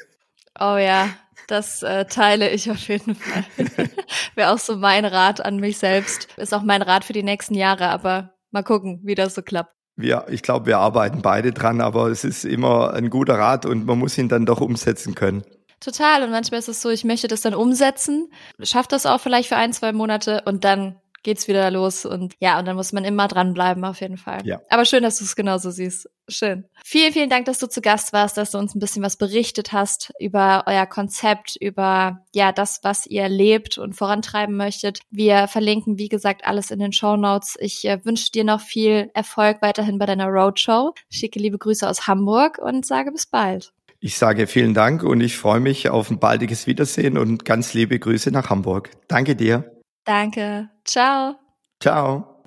Oh 0.62 0.75
ja, 0.75 1.07
das 1.47 1.83
äh, 1.83 2.03
teile 2.03 2.49
ich 2.49 2.69
auf 2.69 2.85
jeden 2.89 3.15
Fall. 3.15 3.45
Wäre 4.35 4.51
auch 4.51 4.57
so 4.59 4.75
mein 4.75 5.05
Rat 5.05 5.39
an 5.39 5.55
mich 5.57 5.77
selbst. 5.77 6.27
Ist 6.35 6.53
auch 6.53 6.63
mein 6.63 6.81
Rat 6.81 7.05
für 7.05 7.13
die 7.13 7.23
nächsten 7.23 7.53
Jahre, 7.53 7.88
aber 7.88 8.33
mal 8.51 8.63
gucken, 8.63 8.99
wie 9.03 9.15
das 9.15 9.35
so 9.35 9.41
klappt. 9.41 9.73
wir, 9.95 10.25
ich 10.29 10.41
glaube, 10.41 10.65
wir 10.65 10.79
arbeiten 10.79 11.21
beide 11.21 11.53
dran, 11.53 11.79
aber 11.79 12.07
es 12.07 12.25
ist 12.25 12.43
immer 12.43 12.93
ein 12.93 13.09
guter 13.09 13.35
Rat 13.39 13.65
und 13.65 13.85
man 13.85 13.99
muss 13.99 14.17
ihn 14.17 14.27
dann 14.27 14.45
doch 14.45 14.59
umsetzen 14.59 15.15
können. 15.15 15.43
Total. 15.79 16.23
Und 16.23 16.31
manchmal 16.31 16.59
ist 16.59 16.69
es 16.69 16.81
so, 16.81 16.89
ich 16.89 17.03
möchte 17.03 17.27
das 17.27 17.41
dann 17.41 17.53
umsetzen, 17.53 18.31
schafft 18.61 18.91
das 18.91 19.05
auch 19.05 19.19
vielleicht 19.21 19.49
für 19.49 19.57
ein, 19.57 19.73
zwei 19.73 19.91
Monate 19.93 20.43
und 20.45 20.63
dann 20.63 20.99
geht's 21.23 21.47
wieder 21.47 21.69
los 21.71 22.05
und 22.05 22.33
ja, 22.39 22.59
und 22.59 22.65
dann 22.65 22.75
muss 22.75 22.93
man 22.93 23.03
immer 23.03 23.27
dranbleiben 23.27 23.83
auf 23.83 24.01
jeden 24.01 24.17
Fall. 24.17 24.45
Ja. 24.45 24.61
Aber 24.69 24.85
schön, 24.85 25.03
dass 25.03 25.19
du 25.19 25.25
es 25.25 25.35
genauso 25.35 25.71
siehst. 25.71 26.09
Schön. 26.27 26.65
Vielen, 26.83 27.11
vielen 27.11 27.29
Dank, 27.29 27.45
dass 27.45 27.59
du 27.59 27.67
zu 27.67 27.81
Gast 27.81 28.13
warst, 28.13 28.37
dass 28.37 28.51
du 28.51 28.57
uns 28.57 28.75
ein 28.75 28.79
bisschen 28.79 29.03
was 29.03 29.17
berichtet 29.17 29.73
hast 29.73 30.11
über 30.19 30.63
euer 30.67 30.85
Konzept, 30.85 31.55
über 31.59 32.23
ja, 32.33 32.51
das, 32.51 32.79
was 32.83 33.05
ihr 33.05 33.27
lebt 33.27 33.77
und 33.77 33.93
vorantreiben 33.93 34.55
möchtet. 34.55 34.99
Wir 35.09 35.47
verlinken, 35.47 35.97
wie 35.97 36.09
gesagt, 36.09 36.45
alles 36.45 36.71
in 36.71 36.79
den 36.79 36.93
Show 36.93 37.15
Notes. 37.15 37.57
Ich 37.59 37.85
äh, 37.85 38.03
wünsche 38.05 38.31
dir 38.31 38.43
noch 38.43 38.61
viel 38.61 39.09
Erfolg 39.13 39.61
weiterhin 39.61 39.97
bei 39.97 40.05
deiner 40.05 40.27
Roadshow. 40.27 40.93
Schicke 41.09 41.39
liebe 41.39 41.57
Grüße 41.57 41.87
aus 41.87 42.07
Hamburg 42.07 42.59
und 42.59 42.85
sage 42.85 43.11
bis 43.11 43.25
bald. 43.25 43.73
Ich 44.01 44.17
sage 44.17 44.47
vielen 44.47 44.73
Dank 44.73 45.03
und 45.03 45.19
ich 45.19 45.38
freue 45.38 45.59
mich 45.59 45.89
auf 45.89 46.09
ein 46.09 46.19
baldiges 46.19 46.67
Wiedersehen 46.67 47.17
und 47.17 47.43
ganz 47.43 47.73
liebe 47.73 47.99
Grüße 47.99 48.31
nach 48.31 48.49
Hamburg. 48.49 48.91
Danke 49.07 49.35
dir. 49.35 49.79
Danke. 50.05 50.69
Ciao. 50.85 51.35
Ciao. 51.81 52.38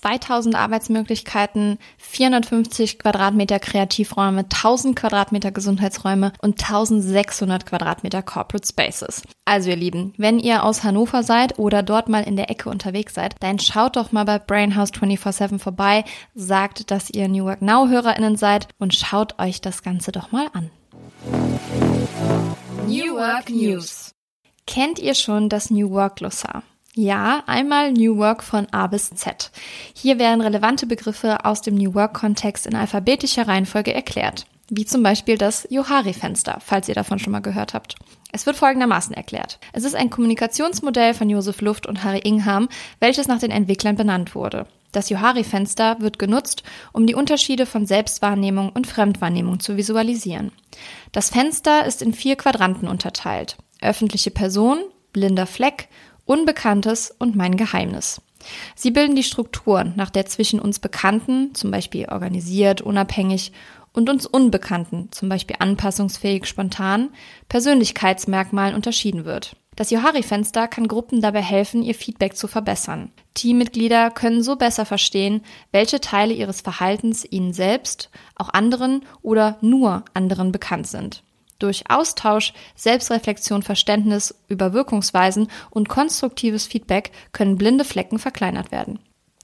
2000 0.00 0.54
Arbeitsmöglichkeiten, 0.54 1.78
450 1.98 2.98
Quadratmeter 2.98 3.58
Kreativräume, 3.58 4.40
1000 4.40 4.96
Quadratmeter 4.96 5.50
Gesundheitsräume 5.50 6.32
und 6.40 6.60
1600 6.60 7.66
Quadratmeter 7.66 8.22
Corporate 8.22 8.66
Spaces. 8.66 9.22
Also 9.44 9.70
ihr 9.70 9.76
Lieben, 9.76 10.12
wenn 10.16 10.38
ihr 10.38 10.64
aus 10.64 10.84
Hannover 10.84 11.22
seid 11.22 11.58
oder 11.58 11.82
dort 11.82 12.08
mal 12.08 12.22
in 12.22 12.36
der 12.36 12.50
Ecke 12.50 12.68
unterwegs 12.70 13.14
seid, 13.14 13.34
dann 13.40 13.58
schaut 13.58 13.96
doch 13.96 14.12
mal 14.12 14.24
bei 14.24 14.38
Brainhouse 14.38 14.92
24-7 14.92 15.58
vorbei, 15.58 16.04
sagt, 16.34 16.90
dass 16.90 17.10
ihr 17.10 17.28
New 17.28 17.44
Work 17.44 17.62
Now 17.62 17.88
HörerInnen 17.88 18.36
seid 18.36 18.68
und 18.78 18.94
schaut 18.94 19.38
euch 19.38 19.60
das 19.60 19.82
Ganze 19.82 20.12
doch 20.12 20.32
mal 20.32 20.48
an. 20.52 20.70
New 22.86 23.14
Work 23.16 23.50
News 23.50 24.14
Kennt 24.68 24.98
ihr 24.98 25.14
schon 25.14 25.48
das 25.48 25.70
New 25.70 25.90
Work 25.90 26.16
Glossar? 26.16 26.62
Ja, 27.00 27.44
einmal 27.46 27.92
New 27.92 28.16
Work 28.16 28.42
von 28.42 28.66
A 28.72 28.88
bis 28.88 29.10
Z. 29.10 29.52
Hier 29.94 30.18
werden 30.18 30.40
relevante 30.40 30.84
Begriffe 30.84 31.44
aus 31.44 31.62
dem 31.62 31.76
New 31.76 31.94
Work-Kontext 31.94 32.66
in 32.66 32.74
alphabetischer 32.74 33.46
Reihenfolge 33.46 33.94
erklärt. 33.94 34.46
Wie 34.68 34.84
zum 34.84 35.04
Beispiel 35.04 35.38
das 35.38 35.68
Johari-Fenster, 35.70 36.58
falls 36.58 36.88
ihr 36.88 36.96
davon 36.96 37.20
schon 37.20 37.30
mal 37.30 37.38
gehört 37.38 37.72
habt. 37.72 37.94
Es 38.32 38.46
wird 38.46 38.56
folgendermaßen 38.56 39.14
erklärt. 39.14 39.60
Es 39.72 39.84
ist 39.84 39.94
ein 39.94 40.10
Kommunikationsmodell 40.10 41.14
von 41.14 41.30
Josef 41.30 41.60
Luft 41.60 41.86
und 41.86 42.02
Harry 42.02 42.18
Ingham, 42.18 42.68
welches 42.98 43.28
nach 43.28 43.38
den 43.38 43.52
Entwicklern 43.52 43.94
benannt 43.94 44.34
wurde. 44.34 44.66
Das 44.90 45.08
Johari-Fenster 45.08 46.00
wird 46.00 46.18
genutzt, 46.18 46.64
um 46.92 47.06
die 47.06 47.14
Unterschiede 47.14 47.66
von 47.66 47.86
Selbstwahrnehmung 47.86 48.70
und 48.70 48.88
Fremdwahrnehmung 48.88 49.60
zu 49.60 49.76
visualisieren. 49.76 50.50
Das 51.12 51.30
Fenster 51.30 51.86
ist 51.86 52.02
in 52.02 52.12
vier 52.12 52.34
Quadranten 52.34 52.88
unterteilt 52.88 53.56
öffentliche 53.80 54.32
Person, 54.32 54.80
blinder 55.12 55.46
Fleck, 55.46 55.88
Unbekanntes 56.28 57.14
und 57.18 57.36
mein 57.36 57.56
Geheimnis. 57.56 58.20
Sie 58.76 58.90
bilden 58.90 59.16
die 59.16 59.22
Strukturen, 59.22 59.94
nach 59.96 60.10
der 60.10 60.26
zwischen 60.26 60.60
uns 60.60 60.78
Bekannten, 60.78 61.54
zum 61.54 61.70
Beispiel 61.70 62.04
organisiert, 62.04 62.82
unabhängig, 62.82 63.52
und 63.94 64.10
uns 64.10 64.26
Unbekannten, 64.26 65.08
zum 65.10 65.30
Beispiel 65.30 65.56
anpassungsfähig, 65.58 66.44
spontan, 66.44 67.08
Persönlichkeitsmerkmalen 67.48 68.74
unterschieden 68.74 69.24
wird. 69.24 69.56
Das 69.74 69.90
Johari-Fenster 69.90 70.68
kann 70.68 70.86
Gruppen 70.86 71.22
dabei 71.22 71.40
helfen, 71.40 71.82
ihr 71.82 71.94
Feedback 71.94 72.36
zu 72.36 72.46
verbessern. 72.46 73.10
Teammitglieder 73.32 74.10
können 74.10 74.42
so 74.42 74.56
besser 74.56 74.84
verstehen, 74.84 75.40
welche 75.72 75.98
Teile 75.98 76.34
ihres 76.34 76.60
Verhaltens 76.60 77.24
ihnen 77.24 77.54
selbst, 77.54 78.10
auch 78.36 78.50
anderen 78.50 79.02
oder 79.22 79.56
nur 79.62 80.04
anderen 80.12 80.52
bekannt 80.52 80.88
sind. 80.88 81.22
Durch 81.58 81.90
Austausch, 81.90 82.52
Selbstreflexion, 82.76 83.62
Verständnis 83.62 84.34
über 84.48 84.72
Wirkungsweisen 84.72 85.48
und 85.70 85.88
konstruktives 85.88 86.66
Feedback 86.66 87.10
können 87.32 87.58
blinde 87.58 87.84
Flecken 87.84 88.18
verkleinert 88.18 88.70
werden. 88.70 89.00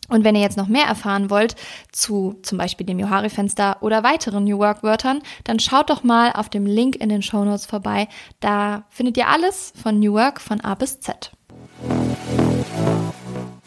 Und 0.09 0.23
wenn 0.23 0.35
ihr 0.35 0.43
jetzt 0.43 0.59
noch 0.59 0.69
mehr 0.69 0.85
erfahren 0.85 1.31
wollt 1.31 1.57
zu 1.91 2.39
zum 2.43 2.59
Beispiel 2.59 2.87
dem 2.87 2.99
Johari-Fenster 2.99 3.79
oder 3.81 4.03
weiteren 4.03 4.45
New 4.45 4.59
Work-Wörtern, 4.59 5.23
dann 5.45 5.59
schaut 5.59 5.89
doch 5.89 6.03
mal 6.03 6.33
auf 6.33 6.49
dem 6.49 6.67
Link 6.67 6.97
in 6.97 7.09
den 7.09 7.23
Show 7.23 7.45
Notes 7.45 7.67
vorbei. 7.67 8.09
Da 8.41 8.85
findet 8.91 9.17
ihr 9.17 9.29
alles 9.29 9.73
von 9.81 9.99
New 9.99 10.13
Work 10.13 10.41
von 10.41 10.61
A 10.61 10.75
bis 10.75 11.01
Z. 11.01 11.33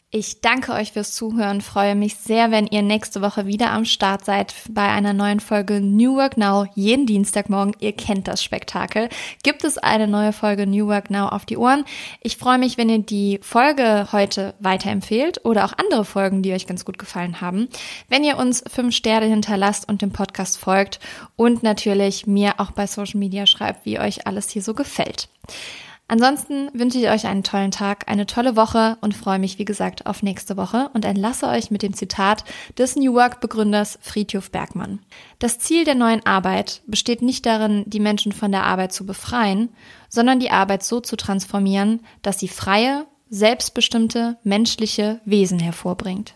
Ich 0.10 0.40
danke 0.40 0.72
euch 0.72 0.94
fürs 0.94 1.14
Zuhören, 1.14 1.60
freue 1.60 1.94
mich 1.94 2.16
sehr, 2.16 2.50
wenn 2.50 2.66
ihr 2.66 2.82
nächste 2.82 3.22
Woche 3.22 3.46
wieder 3.46 3.74
am 3.74 3.84
Start 3.84 4.24
seid 4.24 4.56
bei 4.70 4.88
einer 4.88 5.12
neuen 5.12 5.42
Folge 5.42 5.82
New 5.82 6.16
Work 6.16 6.38
Now. 6.38 6.66
Jeden 6.76 7.06
Dienstagmorgen, 7.06 7.76
ihr 7.82 7.92
kennt 7.92 8.30
das 8.30 8.42
Spektakel, 8.42 9.10
gibt 9.44 9.66
es 9.66 9.78
eine 9.78 10.08
neue 10.08 10.32
Folge 10.32 10.66
New 10.66 10.88
Work 10.88 11.10
Now 11.10 11.28
auf 11.28 11.46
die 11.46 11.58
Ohren. 11.58 11.84
Ich 12.22 12.38
freue 12.38 12.58
mich, 12.58 12.78
wenn 12.78 12.88
ihr 12.88 13.00
die 13.00 13.42
Folge 13.42 14.08
heute 14.14 14.54
weiterempfehlt 14.62 15.44
oder 15.44 15.66
auch 15.66 15.74
andere 15.78 16.06
Folgen, 16.06 16.42
die 16.42 16.54
euch 16.54 16.68
ganz 16.68 16.86
gut 16.86 16.98
gefallen 16.98 17.42
haben. 17.42 17.68
Wenn 18.08 18.24
ihr 18.24 18.38
uns 18.38 18.64
fünf 18.66 18.96
Sterne 18.96 19.26
hinterlasst 19.26 19.90
und 19.90 20.02
dem 20.02 20.14
Podcast 20.14 20.58
folgt 20.58 21.02
und 21.36 21.64
natürlich 21.64 22.26
mir 22.26 22.62
auch 22.62 22.72
bei 22.72 22.88
Social 22.88 23.20
Media 23.20 23.46
schreibt, 23.46 23.86
wie 23.86 24.00
euch 24.00 24.26
alles 24.26 24.50
hier 24.52 24.62
so 24.62 24.74
gefällt. 24.74 25.28
Ansonsten 26.10 26.70
wünsche 26.74 27.00
ich 27.00 27.10
euch 27.10 27.28
einen 27.28 27.44
tollen 27.44 27.72
Tag, 27.72 28.06
eine 28.08 28.26
tolle 28.26 28.56
Woche 28.56 28.98
und 29.02 29.14
freue 29.14 29.40
mich, 29.40 29.60
wie 29.60 29.66
gesagt, 29.66 30.06
auf 30.06 30.24
nächste 30.24 30.56
Woche 30.56 30.90
und 30.94 31.04
entlasse 31.04 31.48
euch 31.48 31.70
mit 31.70 31.82
dem 31.82 31.94
Zitat 31.94 32.46
des 32.78 32.96
New 32.96 33.14
Work 33.14 33.42
Begründers 33.42 34.00
Friedhof 34.02 34.50
Bergmann. 34.50 35.00
Das 35.40 35.60
Ziel 35.60 35.84
der 35.84 35.96
neuen 35.96 36.26
Arbeit 36.26 36.82
besteht 36.88 37.22
nicht 37.22 37.46
darin, 37.46 37.84
die 37.88 38.00
Menschen 38.00 38.32
von 38.32 38.54
der 38.54 38.64
Arbeit 38.64 38.94
zu 38.94 39.06
befreien, 39.06 39.70
sondern 40.08 40.40
die 40.40 40.52
Arbeit 40.52 40.84
so 40.84 41.02
zu 41.02 41.18
transformieren, 41.18 42.00
dass 42.22 42.40
sie 42.40 42.48
freie, 42.48 43.06
selbstbestimmte, 43.30 44.38
menschliche 44.44 45.20
Wesen 45.26 45.60
hervorbringt. 45.60 46.36